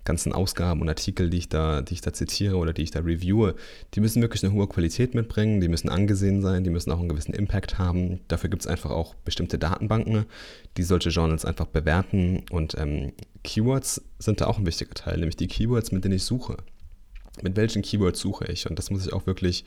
ganzen 0.05 0.33
Ausgaben 0.33 0.81
und 0.81 0.89
Artikel, 0.89 1.31
die 1.31 1.39
ich 1.39 1.49
da, 1.49 1.83
die 1.83 1.95
ich 1.95 2.01
da 2.01 2.13
zitiere 2.13 2.57
oder 2.57 2.73
die 2.73 2.83
ich 2.83 2.91
da 2.91 3.01
reviewe, 3.01 3.55
die 3.95 4.01
müssen 4.01 4.23
wirklich 4.23 4.45
eine 4.45 4.53
hohe 4.53 4.69
Qualität 4.69 5.15
mitbringen, 5.15 5.61
die 5.61 5.69
müssen 5.69 5.89
angesehen 5.89 6.43
sein, 6.43 6.65
die 6.65 6.71
müssen 6.71 6.93
auch 6.93 6.99
einen 6.99 7.09
gewissen 7.09 7.35
Impact 7.35 7.79
haben. 7.79 8.21
Dafür 8.29 8.51
gibt 8.51 8.63
es 8.63 8.67
einfach 8.67 8.91
auch 8.91 9.15
bestimmte 9.15 9.59
Datenbanken, 9.59 10.27
die 10.77 10.83
solche 10.83 11.09
Journals 11.09 11.45
einfach 11.45 11.67
bewerten. 11.67 12.43
Und 12.51 12.77
ähm, 12.79 13.13
Keywords 13.43 14.03
sind 14.19 14.41
da 14.41 14.47
auch 14.47 14.59
ein 14.59 14.67
wichtiger 14.67 14.95
Teil, 14.95 15.19
nämlich 15.19 15.37
die 15.37 15.49
Keywords, 15.49 15.93
mit 15.93 16.05
denen 16.05 16.15
ich 16.15 16.25
suche. 16.25 16.57
Mit 17.43 17.57
welchen 17.57 17.83
Keywords 17.83 18.21
suche 18.21 18.47
ich? 18.47 18.69
Und 18.69 18.79
das 18.79 18.91
muss 18.91 19.07
ich 19.07 19.13
auch 19.13 19.27
wirklich 19.27 19.65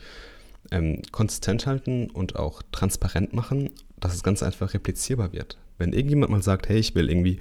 ähm, 0.72 1.01
konsistent 1.12 1.65
halten 1.65 2.10
und 2.10 2.36
auch 2.36 2.62
transparent 2.72 3.34
machen, 3.34 3.72
dass 4.00 4.13
es 4.13 4.24
ganz 4.24 4.44
einfach 4.44 4.74
replizierbar 4.74 5.34
wird. 5.34 5.58
Wenn 5.77 5.94
irgendjemand 5.94 6.32
mal 6.32 6.44
sagt, 6.44 6.70
hey, 6.70 6.77
ich 6.77 6.96
will 6.96 7.10
irgendwie 7.10 7.39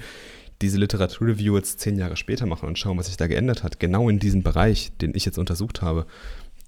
diese 0.63 0.79
Literaturreview 0.79 1.57
jetzt 1.57 1.81
zehn 1.81 1.99
Jahre 1.99 2.17
später 2.17 2.47
machen 2.47 2.69
und 2.69 2.79
schauen, 2.79 2.99
was 2.99 3.07
sich 3.07 3.17
da 3.17 3.27
geändert 3.27 3.63
hat, 3.63 3.79
genau 3.79 4.09
in 4.09 4.19
diesem 4.19 4.43
Bereich, 4.43 4.93
den 5.01 5.15
ich 5.15 5.25
jetzt 5.25 5.39
untersucht 5.39 5.83
habe, 5.83 6.07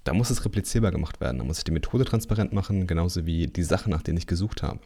da 0.03 0.13
muss 0.13 0.29
es 0.29 0.45
replizierbar 0.45 0.91
gemacht 0.91 1.19
werden. 1.21 1.39
Da 1.39 1.43
muss 1.43 1.59
ich 1.59 1.63
die 1.63 1.71
Methode 1.71 2.05
transparent 2.05 2.53
machen, 2.53 2.87
genauso 2.87 3.25
wie 3.25 3.47
die 3.47 3.63
Sachen, 3.63 3.91
nach 3.91 4.01
denen 4.01 4.17
ich 4.17 4.27
gesucht 4.27 4.63
habe. 4.63 4.79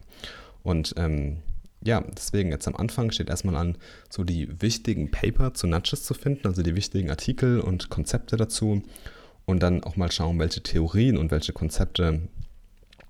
Und 0.62 0.94
ähm, 0.96 1.38
ja, 1.82 2.02
deswegen 2.16 2.50
jetzt 2.50 2.66
am 2.66 2.76
Anfang 2.76 3.10
steht 3.10 3.28
erstmal 3.28 3.56
an, 3.56 3.76
so 4.08 4.24
die 4.24 4.48
wichtigen 4.60 5.10
Paper 5.10 5.54
zu 5.54 5.66
Nudges 5.66 6.02
zu 6.02 6.14
finden, 6.14 6.46
also 6.46 6.62
die 6.62 6.74
wichtigen 6.74 7.10
Artikel 7.10 7.60
und 7.60 7.90
Konzepte 7.90 8.36
dazu. 8.36 8.82
Und 9.46 9.62
dann 9.62 9.84
auch 9.84 9.96
mal 9.96 10.10
schauen, 10.10 10.38
welche 10.38 10.62
Theorien 10.62 11.18
und 11.18 11.30
welche 11.30 11.52
Konzepte 11.52 12.22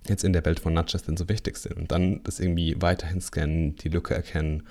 jetzt 0.09 0.25
in 0.25 0.33
der 0.33 0.45
Welt 0.45 0.59
von 0.59 0.75
Nudges 0.75 1.05
denn 1.05 1.17
so 1.17 1.29
wichtig 1.29 1.57
sind. 1.57 1.77
Und 1.77 1.93
dann 1.93 2.23
das 2.25 2.41
irgendwie 2.41 2.77
weiterhin 2.81 3.21
scannen, 3.21 3.77
die 3.77 3.89
Lücke 3.89 4.15
erkennen 4.15 4.65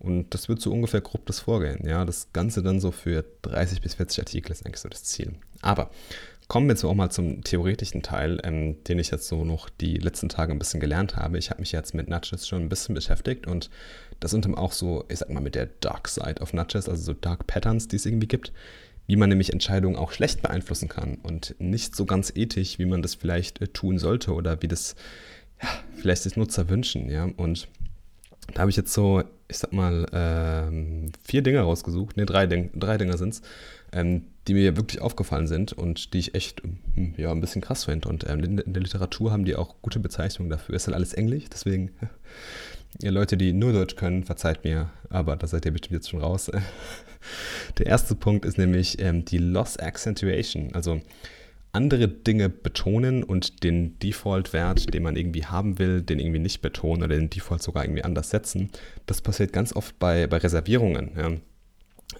und 0.00 0.34
das 0.34 0.48
wird 0.48 0.60
so 0.60 0.72
ungefähr 0.72 1.02
grob 1.02 1.26
das 1.26 1.40
Vorgehen. 1.40 1.86
Ja, 1.86 2.04
das 2.04 2.32
Ganze 2.32 2.62
dann 2.62 2.80
so 2.80 2.90
für 2.90 3.24
30 3.42 3.82
bis 3.82 3.94
40 3.94 4.20
Artikel 4.20 4.50
ist 4.50 4.66
eigentlich 4.66 4.80
so 4.80 4.88
das 4.88 5.04
Ziel. 5.04 5.34
Aber 5.60 5.90
kommen 6.48 6.66
wir 6.66 6.72
jetzt 6.72 6.84
auch 6.84 6.94
mal 6.94 7.10
zum 7.10 7.44
theoretischen 7.44 8.02
Teil, 8.02 8.40
ähm, 8.42 8.82
den 8.84 8.98
ich 8.98 9.10
jetzt 9.10 9.28
so 9.28 9.44
noch 9.44 9.68
die 9.68 9.98
letzten 9.98 10.28
Tage 10.28 10.52
ein 10.52 10.58
bisschen 10.58 10.80
gelernt 10.80 11.16
habe. 11.16 11.38
Ich 11.38 11.50
habe 11.50 11.60
mich 11.60 11.70
jetzt 11.70 11.94
mit 11.94 12.08
Nudges 12.08 12.48
schon 12.48 12.62
ein 12.62 12.68
bisschen 12.68 12.94
beschäftigt 12.94 13.46
und 13.46 13.70
das 14.20 14.34
unter 14.34 14.56
auch 14.58 14.72
so, 14.72 15.04
ich 15.08 15.18
sag 15.18 15.30
mal, 15.30 15.40
mit 15.40 15.54
der 15.54 15.66
Dark 15.80 16.08
Side 16.08 16.40
of 16.40 16.52
Nudges, 16.54 16.88
also 16.88 17.02
so 17.02 17.12
Dark 17.12 17.46
Patterns, 17.46 17.86
die 17.86 17.96
es 17.96 18.06
irgendwie 18.06 18.26
gibt, 18.26 18.52
wie 19.06 19.16
man 19.16 19.28
nämlich 19.28 19.52
Entscheidungen 19.52 19.96
auch 19.96 20.12
schlecht 20.12 20.40
beeinflussen 20.40 20.88
kann 20.88 21.18
und 21.22 21.54
nicht 21.58 21.94
so 21.94 22.06
ganz 22.06 22.32
ethisch, 22.34 22.78
wie 22.78 22.86
man 22.86 23.02
das 23.02 23.14
vielleicht 23.14 23.60
äh, 23.60 23.68
tun 23.68 23.98
sollte 23.98 24.32
oder 24.32 24.62
wie 24.62 24.68
das 24.68 24.96
ja, 25.62 25.68
vielleicht 25.96 26.22
sich 26.22 26.36
Nutzer 26.36 26.68
wünschen, 26.70 27.10
ja. 27.10 27.28
Und 27.36 27.68
da 28.54 28.62
habe 28.62 28.70
ich 28.70 28.76
jetzt 28.76 28.92
so, 28.92 29.22
ich 29.50 29.58
sag 29.58 29.72
mal, 29.72 30.06
ähm, 30.12 31.12
vier 31.22 31.42
Dinge 31.42 31.60
rausgesucht, 31.60 32.16
ne, 32.16 32.26
drei, 32.26 32.46
Ding, 32.46 32.70
drei 32.74 32.96
Dinge 32.96 33.18
sind 33.18 33.34
es, 33.34 33.42
ähm, 33.92 34.22
die 34.46 34.54
mir 34.54 34.76
wirklich 34.76 35.00
aufgefallen 35.00 35.46
sind 35.46 35.72
und 35.72 36.14
die 36.14 36.18
ich 36.18 36.34
echt 36.34 36.62
hm, 36.94 37.14
ja, 37.16 37.30
ein 37.30 37.40
bisschen 37.40 37.60
krass 37.60 37.84
finde. 37.84 38.08
Und 38.08 38.28
ähm, 38.28 38.40
in, 38.40 38.58
in, 38.58 38.72
der 38.72 38.82
Literatur 38.82 39.32
haben 39.32 39.44
die 39.44 39.56
auch 39.56 39.74
gute 39.82 39.98
Bezeichnungen 39.98 40.50
dafür. 40.50 40.74
Ist 40.74 40.86
halt 40.86 40.94
alles 40.94 41.12
Englisch, 41.12 41.44
deswegen, 41.52 41.90
ihr 43.02 43.10
Leute, 43.10 43.36
die 43.36 43.52
nur 43.52 43.72
Deutsch 43.72 43.96
können, 43.96 44.24
verzeiht 44.24 44.64
mir, 44.64 44.90
aber 45.08 45.36
da 45.36 45.46
seid 45.46 45.64
ihr 45.66 45.72
bestimmt 45.72 45.94
jetzt 45.94 46.10
schon 46.10 46.20
raus. 46.20 46.50
der 47.78 47.86
erste 47.86 48.14
Punkt 48.14 48.44
ist 48.44 48.58
nämlich 48.58 49.00
ähm, 49.00 49.24
die 49.24 49.38
Loss 49.38 49.76
Accentuation. 49.76 50.74
Also 50.74 51.00
andere 51.72 52.08
Dinge 52.08 52.48
betonen 52.48 53.22
und 53.22 53.62
den 53.62 53.98
Default-Wert, 54.00 54.92
den 54.92 55.02
man 55.02 55.16
irgendwie 55.16 55.44
haben 55.44 55.78
will, 55.78 56.02
den 56.02 56.18
irgendwie 56.18 56.40
nicht 56.40 56.62
betonen 56.62 57.04
oder 57.04 57.16
den 57.16 57.30
Default 57.30 57.62
sogar 57.62 57.84
irgendwie 57.84 58.02
anders 58.02 58.30
setzen. 58.30 58.70
Das 59.06 59.20
passiert 59.20 59.52
ganz 59.52 59.74
oft 59.74 59.98
bei, 59.98 60.26
bei 60.26 60.38
Reservierungen. 60.38 61.10
Ja. 61.16 61.30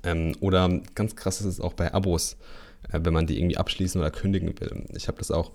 Ähm, 0.04 0.36
oder 0.40 0.80
ganz 0.94 1.16
krass 1.16 1.40
ist 1.40 1.46
es 1.46 1.60
auch 1.60 1.74
bei 1.74 1.92
Abos, 1.92 2.36
äh, 2.92 3.00
wenn 3.02 3.12
man 3.12 3.26
die 3.26 3.38
irgendwie 3.38 3.56
abschließen 3.56 4.00
oder 4.00 4.10
kündigen 4.10 4.58
will. 4.60 4.84
Ich 4.94 5.08
habe 5.08 5.18
das 5.18 5.32
auch 5.32 5.50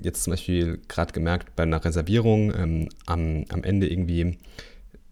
jetzt 0.00 0.24
zum 0.24 0.32
Beispiel 0.32 0.80
gerade 0.88 1.12
gemerkt 1.12 1.54
bei 1.54 1.62
einer 1.62 1.84
Reservierung 1.84 2.52
ähm, 2.54 2.88
am, 3.06 3.44
am 3.48 3.62
Ende 3.62 3.88
irgendwie 3.88 4.38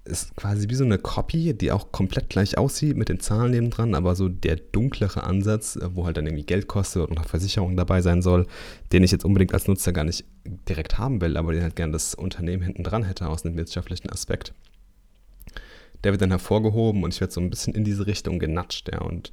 ist 0.04 0.34
quasi 0.34 0.68
wie 0.68 0.74
so 0.74 0.84
eine 0.84 0.98
Copy, 0.98 1.54
die 1.54 1.70
auch 1.70 1.92
komplett 1.92 2.28
gleich 2.28 2.58
aussieht 2.58 2.96
mit 2.96 3.08
den 3.08 3.20
Zahlen 3.20 3.52
neben 3.52 3.70
dran, 3.70 3.94
aber 3.94 4.16
so 4.16 4.28
der 4.28 4.56
dunklere 4.56 5.22
Ansatz, 5.22 5.76
äh, 5.76 5.94
wo 5.94 6.06
halt 6.06 6.16
dann 6.16 6.26
irgendwie 6.26 6.44
Geld 6.44 6.66
kostet 6.66 7.08
und 7.08 7.16
noch 7.16 7.26
Versicherung 7.26 7.76
dabei 7.76 8.02
sein 8.02 8.22
soll, 8.22 8.46
den 8.92 9.04
ich 9.04 9.12
jetzt 9.12 9.24
unbedingt 9.24 9.54
als 9.54 9.68
Nutzer 9.68 9.92
gar 9.92 10.04
nicht 10.04 10.24
direkt 10.68 10.98
haben 10.98 11.20
will, 11.20 11.36
aber 11.36 11.52
den 11.52 11.62
halt 11.62 11.76
gerne 11.76 11.92
das 11.92 12.14
Unternehmen 12.14 12.62
hinten 12.62 12.82
dran 12.82 13.04
hätte 13.04 13.28
aus 13.28 13.44
einem 13.44 13.56
wirtschaftlichen 13.56 14.10
Aspekt 14.10 14.52
der 16.04 16.12
wird 16.12 16.22
dann 16.22 16.30
hervorgehoben 16.30 17.04
und 17.04 17.14
ich 17.14 17.20
werde 17.20 17.32
so 17.32 17.40
ein 17.40 17.50
bisschen 17.50 17.74
in 17.74 17.84
diese 17.84 18.06
Richtung 18.06 18.38
genatscht. 18.38 18.90
Ja. 18.92 19.02
Und 19.02 19.30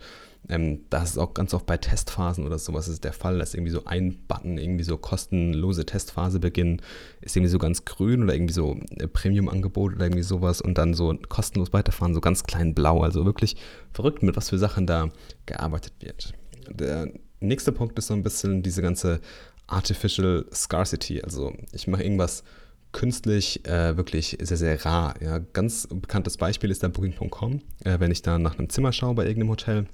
ähm, 0.48 0.86
das 0.90 1.12
ist 1.12 1.18
auch 1.18 1.34
ganz 1.34 1.54
oft 1.54 1.66
bei 1.66 1.78
Testphasen 1.78 2.46
oder 2.46 2.58
sowas 2.58 2.88
ist 2.88 3.04
der 3.04 3.14
Fall, 3.14 3.40
dass 3.40 3.54
irgendwie 3.54 3.72
so 3.72 3.86
ein 3.86 4.18
Button, 4.28 4.58
irgendwie 4.58 4.84
so 4.84 4.98
kostenlose 4.98 5.86
Testphase 5.86 6.40
beginnen, 6.40 6.82
ist 7.22 7.36
irgendwie 7.36 7.52
so 7.52 7.60
ganz 7.60 7.86
grün 7.86 8.24
oder 8.24 8.34
irgendwie 8.34 8.54
so 8.54 8.80
äh, 8.98 9.08
Premium-Angebot 9.08 9.96
oder 9.96 10.06
irgendwie 10.06 10.24
sowas 10.24 10.62
und 10.62 10.78
dann 10.78 10.94
so 10.94 11.16
kostenlos 11.28 11.74
weiterfahren, 11.74 12.14
so 12.14 12.22
ganz 12.22 12.44
klein 12.44 12.74
blau. 12.74 13.02
Also 13.02 13.26
wirklich 13.26 13.58
verrückt, 13.92 14.24
mit 14.24 14.38
was 14.38 14.50
für 14.50 14.58
Sachen 14.58 14.88
da 14.88 15.10
gearbeitet 15.46 15.94
wird. 16.00 16.34
Der 16.70 17.12
nächste 17.40 17.72
Punkt 17.72 17.98
ist 18.00 18.08
so 18.08 18.14
ein 18.14 18.24
bisschen 18.24 18.64
diese 18.64 18.82
ganze 18.82 19.20
Artificial 19.68 20.46
Scarcity. 20.54 21.22
Also 21.22 21.54
ich 21.74 21.88
mache 21.88 22.04
irgendwas 22.04 22.44
künstlich 22.92 23.66
äh, 23.68 23.98
wirklich 23.98 24.38
sehr, 24.42 24.58
sehr 24.58 24.84
rar. 24.84 25.14
Ja. 25.22 25.40
Ganz 25.40 25.88
bekanntes 25.88 26.38
Beispiel 26.38 26.72
ist 26.72 26.82
der 26.82 26.90
Booking.com. 26.90 27.62
Äh, 27.84 28.00
wenn 28.00 28.12
ich 28.12 28.22
da 28.22 28.40
nach 28.40 28.58
einem 28.58 28.70
Zimmer 28.70 28.92
schaue 28.92 29.14
bei 29.14 29.28
irgendeinem 29.28 29.52
Hotel, 29.52 29.86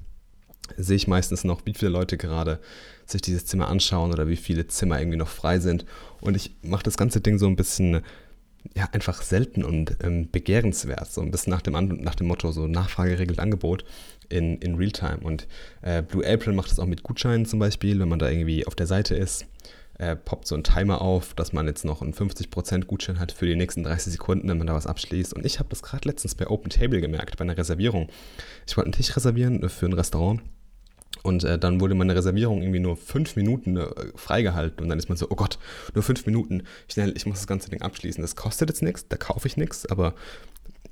sehe 0.77 0.95
ich 0.95 1.07
meistens 1.07 1.43
noch, 1.43 1.65
wie 1.65 1.73
viele 1.73 1.91
Leute 1.91 2.17
gerade 2.17 2.59
sich 3.05 3.21
dieses 3.21 3.45
Zimmer 3.45 3.67
anschauen 3.67 4.11
oder 4.11 4.27
wie 4.27 4.35
viele 4.35 4.67
Zimmer 4.67 4.99
irgendwie 4.99 5.17
noch 5.17 5.27
frei 5.27 5.59
sind. 5.59 5.85
Und 6.21 6.35
ich 6.35 6.55
mache 6.61 6.83
das 6.83 6.97
ganze 6.97 7.21
Ding 7.21 7.37
so 7.37 7.47
ein 7.47 7.55
bisschen 7.55 8.01
ja, 8.75 8.89
einfach 8.93 9.21
selten 9.21 9.63
und 9.63 9.97
ähm, 10.03 10.29
begehrenswert. 10.31 11.11
So 11.11 11.21
ein 11.21 11.31
bisschen 11.31 11.51
nach 11.51 11.61
dem, 11.61 11.73
nach 12.01 12.15
dem 12.15 12.27
Motto, 12.27 12.51
so 12.51 12.67
Nachfrage 12.67 13.19
regelt 13.19 13.39
Angebot 13.39 13.85
in, 14.29 14.57
in 14.57 14.75
Realtime. 14.75 15.19
Und 15.21 15.47
äh, 15.81 16.01
Blue 16.01 16.25
April 16.25 16.53
macht 16.53 16.71
das 16.71 16.79
auch 16.79 16.87
mit 16.87 17.03
Gutscheinen 17.03 17.45
zum 17.45 17.59
Beispiel, 17.59 17.99
wenn 17.99 18.09
man 18.09 18.19
da 18.19 18.29
irgendwie 18.29 18.65
auf 18.65 18.75
der 18.75 18.87
Seite 18.87 19.15
ist 19.15 19.45
äh, 19.97 20.15
poppt 20.15 20.47
so 20.47 20.55
ein 20.55 20.63
Timer 20.63 21.01
auf, 21.01 21.33
dass 21.33 21.53
man 21.53 21.67
jetzt 21.67 21.85
noch 21.85 22.01
einen 22.01 22.13
50% 22.13 22.85
Gutschein 22.85 23.19
hat 23.19 23.31
für 23.31 23.45
die 23.45 23.55
nächsten 23.55 23.83
30 23.83 24.13
Sekunden, 24.13 24.47
wenn 24.49 24.57
man 24.57 24.67
da 24.67 24.73
was 24.73 24.87
abschließt. 24.87 25.33
Und 25.33 25.45
ich 25.45 25.59
habe 25.59 25.69
das 25.69 25.83
gerade 25.83 26.07
letztens 26.07 26.35
bei 26.35 26.47
Open 26.47 26.69
Table 26.69 27.01
gemerkt, 27.01 27.37
bei 27.37 27.43
einer 27.43 27.57
Reservierung. 27.57 28.09
Ich 28.67 28.75
wollte 28.75 28.87
einen 28.87 28.93
Tisch 28.93 29.15
reservieren 29.15 29.63
äh, 29.63 29.69
für 29.69 29.85
ein 29.85 29.93
Restaurant. 29.93 30.41
Und 31.23 31.43
äh, 31.43 31.57
dann 31.57 31.79
wurde 31.81 31.95
meine 31.95 32.15
Reservierung 32.15 32.61
irgendwie 32.61 32.79
nur 32.79 32.97
fünf 32.97 33.35
Minuten 33.35 33.77
äh, 33.77 33.87
freigehalten. 34.15 34.83
Und 34.83 34.89
dann 34.89 34.99
ist 34.99 35.09
man 35.09 35.17
so, 35.17 35.27
oh 35.29 35.35
Gott, 35.35 35.57
nur 35.93 36.03
fünf 36.03 36.25
Minuten. 36.25 36.63
Schnell, 36.91 37.13
ich 37.15 37.25
muss 37.25 37.39
das 37.39 37.47
ganze 37.47 37.69
Ding 37.69 37.81
abschließen. 37.81 38.21
Das 38.21 38.35
kostet 38.35 38.69
jetzt 38.69 38.81
nichts, 38.81 39.07
da 39.07 39.17
kaufe 39.17 39.47
ich 39.47 39.57
nichts. 39.57 39.85
Aber 39.85 40.13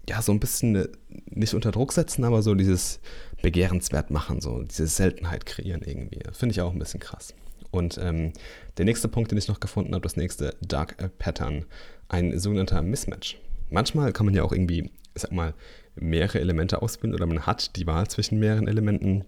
ja, 0.10 0.22
so 0.22 0.32
ein 0.32 0.40
bisschen 0.40 0.76
äh, 0.76 0.88
nicht 1.30 1.54
unter 1.54 1.72
Druck 1.72 1.94
setzen, 1.94 2.24
aber 2.24 2.42
so 2.42 2.56
dieses 2.56 3.00
Begehrenswert 3.42 4.12
machen, 4.12 4.42
so 4.42 4.64
diese 4.64 4.88
Seltenheit 4.88 5.46
kreieren 5.46 5.82
irgendwie. 5.86 6.20
Finde 6.32 6.54
ich 6.54 6.62
auch 6.62 6.74
ein 6.74 6.80
bisschen 6.80 7.00
krass. 7.00 7.34
Und 7.72 7.98
ähm, 7.98 8.34
der 8.78 8.86
nächste 8.86 9.08
Punkt, 9.08 9.32
den 9.32 9.38
ich 9.38 9.48
noch 9.48 9.60
gefunden 9.60 9.94
habe, 9.94 10.04
das 10.04 10.16
nächste 10.16 10.56
Dark 10.62 10.96
Pattern, 11.18 11.66
ein 12.08 12.38
sogenannter 12.38 12.82
Mismatch. 12.82 13.40
Manchmal 13.70 14.14
kann 14.14 14.26
man 14.28 14.36
ja 14.36 14.44
auch 14.44 14.52
irgendwie, 14.52 14.92
ich 15.16 15.22
sag 15.22 15.32
mal, 15.32 15.54
mehrere 15.96 16.40
Elemente 16.40 16.82
ausbilden 16.82 17.16
oder 17.16 17.26
man 17.26 17.46
hat 17.46 17.76
die 17.76 17.88
Wahl 17.88 18.08
zwischen 18.08 18.40
mehreren 18.40 18.68
Elementen. 18.68 19.26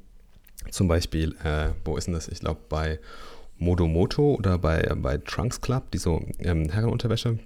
Zum 0.71 0.87
Beispiel, 0.87 1.35
äh, 1.43 1.69
wo 1.83 1.97
ist 1.97 2.05
denn 2.05 2.13
das? 2.13 2.27
Ich 2.27 2.39
glaube, 2.39 2.61
bei 2.69 2.99
Modomoto 3.57 4.35
oder 4.35 4.57
bei, 4.57 4.81
bei 4.95 5.17
Trunks 5.17 5.61
Club, 5.61 5.91
die 5.91 5.97
so 5.97 6.25
ähm, 6.39 6.69
Herrenunterwäsche 6.69 7.39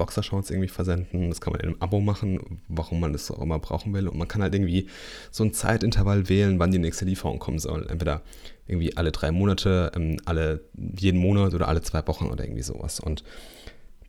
Boxershorts 0.00 0.50
irgendwie 0.50 0.68
versenden. 0.68 1.28
Das 1.28 1.42
kann 1.42 1.52
man 1.52 1.60
in 1.60 1.68
einem 1.68 1.76
Abo 1.80 2.00
machen, 2.00 2.62
warum 2.68 3.00
man 3.00 3.12
das 3.12 3.30
auch 3.30 3.42
immer 3.42 3.58
brauchen 3.58 3.92
will. 3.92 4.08
Und 4.08 4.16
man 4.16 4.28
kann 4.28 4.40
halt 4.40 4.54
irgendwie 4.54 4.88
so 5.30 5.44
ein 5.44 5.52
Zeitintervall 5.52 6.30
wählen, 6.30 6.58
wann 6.58 6.72
die 6.72 6.78
nächste 6.78 7.04
Lieferung 7.04 7.38
kommen 7.38 7.58
soll. 7.58 7.86
Entweder 7.86 8.22
irgendwie 8.66 8.96
alle 8.96 9.12
drei 9.12 9.30
Monate, 9.30 9.92
ähm, 9.94 10.16
alle 10.24 10.62
jeden 10.74 11.20
Monat 11.20 11.52
oder 11.52 11.68
alle 11.68 11.82
zwei 11.82 12.06
Wochen 12.06 12.30
oder 12.30 12.44
irgendwie 12.44 12.62
sowas. 12.62 12.98
Und 12.98 13.24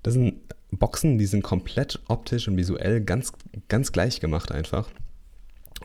das 0.02 0.14
sind 0.14 0.36
Boxen, 0.72 1.18
die 1.18 1.26
sind 1.26 1.44
komplett 1.44 2.00
optisch 2.08 2.48
und 2.48 2.56
visuell 2.56 3.02
ganz, 3.02 3.34
ganz 3.68 3.92
gleich 3.92 4.22
gemacht 4.22 4.50
einfach. 4.50 4.90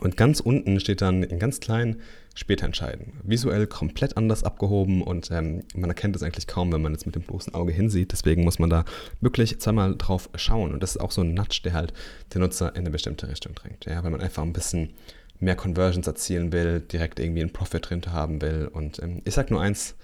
Und 0.01 0.17
ganz 0.17 0.39
unten 0.39 0.79
steht 0.79 1.01
dann 1.01 1.23
in 1.23 1.39
ganz 1.39 1.59
klein 1.59 1.97
später 2.35 2.65
entscheiden. 2.65 3.13
Visuell 3.23 3.65
komplett 3.65 4.15
anders 4.15 4.43
abgehoben 4.43 5.01
und 5.01 5.31
ähm, 5.31 5.63
man 5.75 5.89
erkennt 5.89 6.15
es 6.15 6.23
eigentlich 6.23 6.45
kaum, 6.45 6.71
wenn 6.71 6.81
man 6.81 6.91
jetzt 6.93 7.05
mit 7.05 7.15
dem 7.15 7.23
bloßen 7.23 7.53
Auge 7.53 7.71
hinsieht. 7.71 8.11
Deswegen 8.11 8.43
muss 8.43 8.59
man 8.59 8.69
da 8.69 8.85
wirklich 9.21 9.59
zweimal 9.59 9.95
drauf 9.97 10.29
schauen. 10.35 10.73
Und 10.73 10.83
das 10.83 10.91
ist 10.91 11.01
auch 11.01 11.11
so 11.11 11.21
ein 11.21 11.33
Nudge, 11.33 11.61
der 11.63 11.73
halt 11.73 11.93
den 12.33 12.41
Nutzer 12.41 12.75
in 12.75 12.81
eine 12.81 12.91
bestimmte 12.91 13.27
Richtung 13.27 13.55
drängt. 13.55 13.85
Ja, 13.85 14.03
wenn 14.03 14.11
man 14.11 14.21
einfach 14.21 14.43
ein 14.43 14.53
bisschen 14.53 14.93
mehr 15.39 15.55
Conversions 15.55 16.07
erzielen 16.07 16.51
will, 16.51 16.79
direkt 16.79 17.19
irgendwie 17.19 17.41
einen 17.41 17.53
Profit 17.53 17.89
drin 17.89 18.01
haben 18.07 18.41
will. 18.41 18.69
Und 18.71 19.01
ähm, 19.01 19.21
ich 19.25 19.33
sage 19.33 19.53
nur 19.53 19.61
eins, 19.61 19.95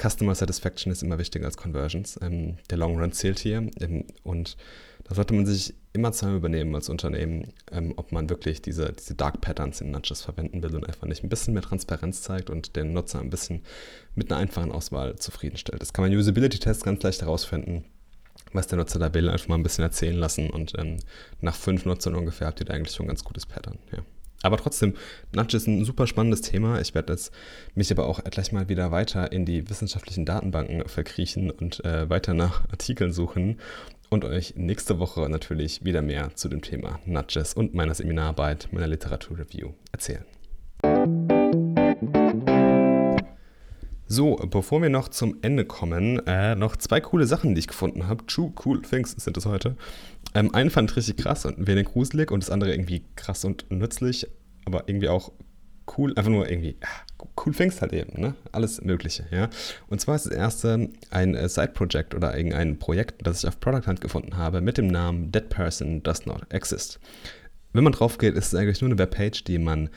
Customer 0.00 0.34
Satisfaction 0.34 0.92
ist 0.92 1.02
immer 1.02 1.18
wichtiger 1.18 1.46
als 1.46 1.56
Conversions. 1.56 2.18
Ähm, 2.22 2.58
der 2.70 2.78
Long 2.78 2.98
Run 3.00 3.12
zählt 3.12 3.38
hier. 3.38 3.68
Ähm, 3.80 4.04
und 4.22 4.56
da 5.04 5.14
sollte 5.14 5.34
man 5.34 5.46
sich 5.46 5.74
immer 5.92 6.12
zweimal 6.12 6.36
übernehmen 6.36 6.74
als 6.74 6.88
Unternehmen, 6.88 7.52
ähm, 7.72 7.94
ob 7.96 8.12
man 8.12 8.28
wirklich 8.28 8.60
diese, 8.60 8.92
diese 8.92 9.14
Dark 9.14 9.40
Patterns 9.40 9.80
in 9.80 9.90
Nudges 9.90 10.22
verwenden 10.22 10.62
will 10.62 10.74
und 10.74 10.86
einfach 10.86 11.06
nicht 11.06 11.24
ein 11.24 11.28
bisschen 11.28 11.54
mehr 11.54 11.62
Transparenz 11.62 12.22
zeigt 12.22 12.50
und 12.50 12.76
den 12.76 12.92
Nutzer 12.92 13.20
ein 13.20 13.30
bisschen 13.30 13.62
mit 14.14 14.30
einer 14.30 14.40
einfachen 14.40 14.72
Auswahl 14.72 15.16
zufriedenstellt. 15.16 15.80
Das 15.80 15.92
kann 15.92 16.04
man 16.04 16.14
Usability-Tests 16.14 16.84
ganz 16.84 17.02
leicht 17.02 17.22
herausfinden, 17.22 17.84
was 18.52 18.66
der 18.66 18.78
Nutzer 18.78 18.98
da 18.98 19.14
will, 19.14 19.28
einfach 19.30 19.48
mal 19.48 19.54
ein 19.54 19.62
bisschen 19.62 19.84
erzählen 19.84 20.16
lassen 20.16 20.50
und 20.50 20.72
ähm, 20.76 20.98
nach 21.40 21.54
fünf 21.54 21.84
Nutzern 21.86 22.14
ungefähr 22.14 22.48
habt 22.48 22.60
ihr 22.60 22.66
da 22.66 22.74
eigentlich 22.74 22.94
schon 22.94 23.06
ein 23.06 23.08
ganz 23.08 23.24
gutes 23.24 23.46
Pattern. 23.46 23.78
Ja. 23.92 24.02
Aber 24.42 24.58
trotzdem, 24.58 24.94
Nudge 25.32 25.56
ist 25.56 25.66
ein 25.66 25.84
super 25.84 26.06
spannendes 26.06 26.42
Thema. 26.42 26.80
Ich 26.80 26.94
werde 26.94 27.14
jetzt 27.14 27.32
mich 27.74 27.90
aber 27.90 28.06
auch 28.06 28.22
gleich 28.24 28.52
mal 28.52 28.68
wieder 28.68 28.92
weiter 28.92 29.32
in 29.32 29.44
die 29.44 29.68
wissenschaftlichen 29.68 30.24
Datenbanken 30.24 30.86
verkriechen 30.88 31.50
und 31.50 31.84
äh, 31.84 32.08
weiter 32.08 32.34
nach 32.34 32.68
Artikeln 32.70 33.12
suchen 33.12 33.58
und 34.10 34.24
euch 34.24 34.54
nächste 34.56 34.98
Woche 34.98 35.28
natürlich 35.28 35.84
wieder 35.84 36.02
mehr 36.02 36.34
zu 36.34 36.48
dem 36.48 36.62
Thema 36.62 37.00
Nudges 37.06 37.54
und 37.54 37.74
meiner 37.74 37.94
Seminararbeit, 37.94 38.68
meiner 38.72 38.86
Literaturreview 38.86 39.72
erzählen. 39.92 40.24
So, 44.08 44.36
bevor 44.36 44.82
wir 44.82 44.88
noch 44.88 45.08
zum 45.08 45.38
Ende 45.42 45.64
kommen, 45.64 46.24
äh, 46.28 46.54
noch 46.54 46.76
zwei 46.76 47.00
coole 47.00 47.26
Sachen, 47.26 47.56
die 47.56 47.58
ich 47.58 47.66
gefunden 47.66 48.06
habe. 48.06 48.24
True 48.26 48.52
Cool 48.64 48.80
Things 48.80 49.10
sind 49.18 49.36
es 49.36 49.46
heute. 49.46 49.74
Ähm, 50.32 50.54
einen 50.54 50.70
fand 50.70 50.92
ich 50.92 50.96
richtig 50.96 51.16
krass 51.16 51.44
und 51.44 51.58
ein 51.58 51.66
wenig 51.66 51.86
gruselig 51.86 52.30
und 52.30 52.40
das 52.40 52.50
andere 52.50 52.72
irgendwie 52.72 53.02
krass 53.16 53.44
und 53.44 53.68
nützlich, 53.68 54.28
aber 54.64 54.88
irgendwie 54.88 55.08
auch 55.08 55.32
cool, 55.98 56.12
einfach 56.14 56.30
nur 56.30 56.48
irgendwie 56.48 56.76
cool 57.44 57.52
Things 57.52 57.82
halt 57.82 57.92
eben, 57.92 58.20
ne? 58.20 58.34
Alles 58.52 58.80
Mögliche, 58.80 59.26
ja. 59.32 59.50
Und 59.88 60.00
zwar 60.00 60.14
ist 60.14 60.26
das 60.26 60.32
erste 60.32 60.88
ein 61.10 61.34
äh, 61.34 61.48
Side-Project 61.48 62.14
oder 62.14 62.36
irgendein 62.36 62.78
Projekt, 62.78 63.26
das 63.26 63.42
ich 63.42 63.48
auf 63.48 63.58
Product 63.58 63.88
Hunt 63.88 64.00
gefunden 64.00 64.36
habe, 64.36 64.60
mit 64.60 64.78
dem 64.78 64.86
Namen 64.86 65.32
That 65.32 65.48
Person 65.48 66.04
Does 66.04 66.26
Not 66.26 66.42
Exist. 66.50 67.00
Wenn 67.72 67.82
man 67.82 67.92
drauf 67.92 68.18
geht, 68.18 68.36
ist 68.36 68.46
es 68.46 68.54
eigentlich 68.54 68.80
nur 68.80 68.90
eine 68.90 68.98
Webpage, 68.98 69.42
die 69.44 69.58
man 69.58 69.90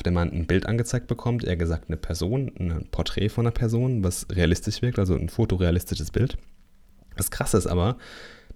auf 0.00 0.02
der 0.02 0.12
man 0.14 0.32
ein 0.32 0.46
Bild 0.46 0.64
angezeigt 0.64 1.08
bekommt, 1.08 1.44
eher 1.44 1.58
gesagt 1.58 1.88
eine 1.88 1.98
Person, 1.98 2.50
ein 2.58 2.86
Porträt 2.90 3.28
von 3.28 3.44
einer 3.44 3.52
Person, 3.52 4.02
was 4.02 4.26
realistisch 4.32 4.80
wirkt, 4.80 4.98
also 4.98 5.14
ein 5.14 5.28
fotorealistisches 5.28 6.10
Bild. 6.10 6.38
Das 7.18 7.30
Krasse 7.30 7.58
ist 7.58 7.66
aber, 7.66 7.98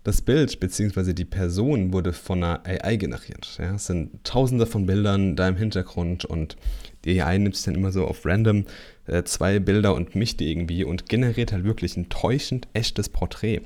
das 0.05 0.23
Bild 0.23 0.59
bzw. 0.59 1.13
die 1.13 1.27
Person 1.27 1.93
wurde 1.93 2.15
von 2.15 2.43
einer 2.43 2.63
AI 2.65 2.97
generiert. 2.97 3.59
Ja, 3.59 3.75
es 3.75 3.85
sind 3.85 4.25
tausende 4.25 4.65
von 4.65 4.87
Bildern 4.87 5.37
da 5.37 5.47
im 5.47 5.57
Hintergrund 5.57 6.25
und 6.25 6.57
die 7.05 7.21
AI 7.21 7.37
nimmt 7.37 7.57
sich 7.57 7.67
dann 7.67 7.75
immer 7.75 7.93
so 7.93 8.07
auf 8.07 8.25
random 8.25 8.65
äh, 9.07 9.23
zwei 9.25 9.59
Bilder 9.59 9.95
und 9.95 10.15
mischt 10.15 10.41
die 10.41 10.51
irgendwie 10.51 10.83
und 10.83 11.11
generiert 11.11 11.53
halt 11.53 11.65
wirklich 11.65 11.99
ein 11.99 12.09
täuschend 12.09 12.69
echtes 12.73 13.11
Porträt. 13.11 13.61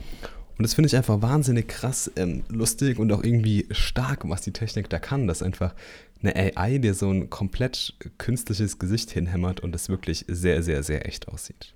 Und 0.58 0.64
das 0.64 0.74
finde 0.74 0.88
ich 0.88 0.96
einfach 0.96 1.22
wahnsinnig 1.22 1.68
krass, 1.68 2.10
ähm, 2.16 2.42
lustig 2.48 2.98
und 2.98 3.12
auch 3.12 3.22
irgendwie 3.22 3.66
stark, 3.70 4.28
was 4.28 4.42
die 4.42 4.52
Technik 4.52 4.90
da 4.90 4.98
kann, 4.98 5.28
dass 5.28 5.40
einfach 5.40 5.72
eine 6.20 6.34
AI 6.34 6.78
dir 6.78 6.94
so 6.94 7.10
ein 7.10 7.30
komplett 7.30 7.94
künstliches 8.18 8.80
Gesicht 8.80 9.12
hinhämmert 9.12 9.60
und 9.60 9.72
es 9.76 9.88
wirklich 9.88 10.24
sehr, 10.26 10.64
sehr, 10.64 10.82
sehr 10.82 11.06
echt 11.06 11.28
aussieht. 11.28 11.74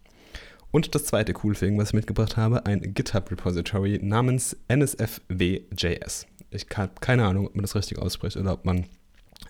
Und 0.73 0.95
das 0.97 1.05
zweite 1.05 1.33
cool 1.45 1.55
Thing, 1.55 1.79
was 1.79 1.91
ich 1.91 1.95
mitgebracht 1.95 2.37
habe, 2.37 2.67
ein 2.67 2.95
GitHub-Repository 2.95 4.01
namens 4.03 4.57
NSFW.js. 4.67 6.27
Ich 6.51 6.67
habe 6.75 6.93
keine 7.01 7.27
Ahnung, 7.27 7.47
ob 7.47 7.55
man 7.55 7.63
das 7.63 7.77
richtig 7.77 7.99
ausspricht 7.99 8.37
oder 8.37 8.55
ob 8.55 8.65
man 8.65 8.87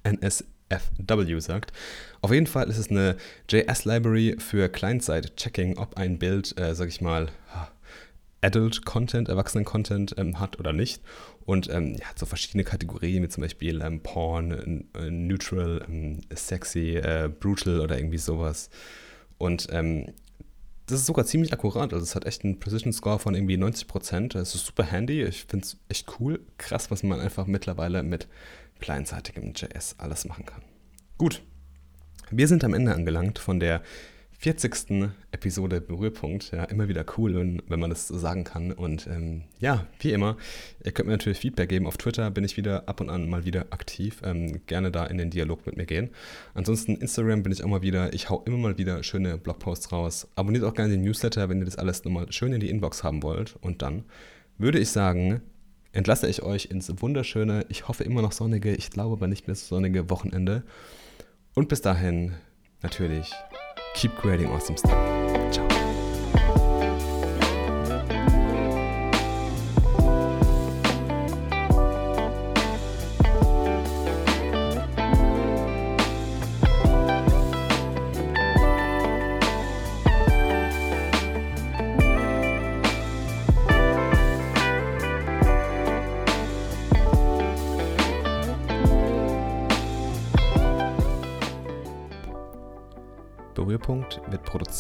NSFW 0.02 1.38
sagt. 1.38 1.72
Auf 2.20 2.32
jeden 2.32 2.46
Fall 2.46 2.68
ist 2.68 2.78
es 2.78 2.90
eine 2.90 3.16
JS-Library 3.48 4.36
für 4.38 4.68
Client-Side-Checking, 4.68 5.78
ob 5.78 5.96
ein 5.96 6.18
Bild, 6.18 6.58
äh, 6.58 6.74
sag 6.74 6.88
ich 6.88 7.00
mal, 7.00 7.28
Adult-Content, 8.42 9.28
Erwachsenen-Content 9.28 10.14
ähm, 10.18 10.38
hat 10.38 10.58
oder 10.58 10.72
nicht. 10.72 11.02
Und 11.44 11.70
ähm, 11.70 11.94
ja, 11.98 12.06
hat 12.06 12.18
so 12.18 12.26
verschiedene 12.26 12.64
Kategorien, 12.64 13.22
wie 13.22 13.28
zum 13.28 13.42
Beispiel 13.42 13.80
ähm, 13.80 14.02
Porn, 14.02 14.84
äh, 14.94 15.10
Neutral, 15.10 15.84
ähm, 15.88 16.20
Sexy, 16.34 16.96
äh, 16.96 17.28
Brutal 17.28 17.80
oder 17.80 17.96
irgendwie 17.96 18.18
sowas. 18.18 18.68
Und 19.38 19.68
ähm, 19.70 20.06
das 20.86 21.00
ist 21.00 21.06
sogar 21.06 21.24
ziemlich 21.24 21.52
akkurat. 21.52 21.92
Also 21.92 22.02
es 22.02 22.14
hat 22.14 22.26
echt 22.26 22.44
einen 22.44 22.58
Precision 22.58 22.92
Score 22.92 23.18
von 23.18 23.34
irgendwie 23.34 23.56
90 23.56 23.86
Prozent. 23.86 24.34
Es 24.34 24.54
ist 24.54 24.66
super 24.66 24.84
handy. 24.84 25.22
Ich 25.22 25.44
finde 25.44 25.64
es 25.64 25.76
echt 25.88 26.20
cool. 26.20 26.40
Krass, 26.58 26.90
was 26.90 27.02
man 27.02 27.20
einfach 27.20 27.46
mittlerweile 27.46 28.02
mit 28.02 28.28
kleinseitigem 28.80 29.52
JS 29.54 29.96
alles 29.98 30.24
machen 30.26 30.44
kann. 30.44 30.62
Gut. 31.16 31.42
Wir 32.30 32.48
sind 32.48 32.64
am 32.64 32.74
Ende 32.74 32.94
angelangt 32.94 33.38
von 33.38 33.60
der 33.60 33.82
40. 34.42 35.12
Episode 35.30 35.80
Berührpunkt. 35.80 36.50
Ja, 36.50 36.64
immer 36.64 36.88
wieder 36.88 37.04
cool, 37.16 37.36
wenn, 37.36 37.62
wenn 37.68 37.78
man 37.78 37.90
das 37.90 38.08
so 38.08 38.18
sagen 38.18 38.42
kann. 38.42 38.72
Und 38.72 39.06
ähm, 39.06 39.42
ja, 39.60 39.86
wie 40.00 40.10
immer, 40.10 40.36
ihr 40.84 40.90
könnt 40.90 41.06
mir 41.06 41.12
natürlich 41.12 41.38
Feedback 41.38 41.68
geben. 41.68 41.86
Auf 41.86 41.96
Twitter 41.96 42.28
bin 42.32 42.42
ich 42.42 42.56
wieder 42.56 42.88
ab 42.88 43.00
und 43.00 43.08
an 43.08 43.30
mal 43.30 43.44
wieder 43.44 43.66
aktiv. 43.70 44.20
Ähm, 44.24 44.60
gerne 44.66 44.90
da 44.90 45.06
in 45.06 45.18
den 45.18 45.30
Dialog 45.30 45.64
mit 45.64 45.76
mir 45.76 45.86
gehen. 45.86 46.10
Ansonsten 46.54 46.96
Instagram 46.96 47.44
bin 47.44 47.52
ich 47.52 47.62
auch 47.62 47.68
mal 47.68 47.82
wieder. 47.82 48.12
Ich 48.14 48.30
hau 48.30 48.42
immer 48.44 48.56
mal 48.56 48.78
wieder 48.78 49.04
schöne 49.04 49.38
Blogposts 49.38 49.92
raus. 49.92 50.26
Abonniert 50.34 50.64
auch 50.64 50.74
gerne 50.74 50.90
den 50.90 51.04
Newsletter, 51.04 51.48
wenn 51.48 51.60
ihr 51.60 51.64
das 51.64 51.76
alles 51.76 52.02
nochmal 52.02 52.32
schön 52.32 52.52
in 52.52 52.58
die 52.58 52.68
Inbox 52.68 53.04
haben 53.04 53.22
wollt. 53.22 53.54
Und 53.60 53.80
dann 53.80 54.02
würde 54.58 54.80
ich 54.80 54.90
sagen, 54.90 55.40
entlasse 55.92 56.26
ich 56.28 56.42
euch 56.42 56.64
ins 56.64 56.92
wunderschöne, 57.00 57.64
ich 57.68 57.86
hoffe 57.86 58.02
immer 58.02 58.22
noch 58.22 58.32
sonnige, 58.32 58.74
ich 58.74 58.90
glaube 58.90 59.12
aber 59.12 59.28
nicht 59.28 59.46
mehr 59.46 59.54
so 59.54 59.76
sonnige 59.76 60.10
Wochenende. 60.10 60.64
Und 61.54 61.68
bis 61.68 61.80
dahin 61.80 62.32
natürlich 62.82 63.32
keep 63.94 64.14
creating 64.16 64.50
awesome 64.50 64.76
stuff. 64.76 65.52
Ciao. 65.52 65.91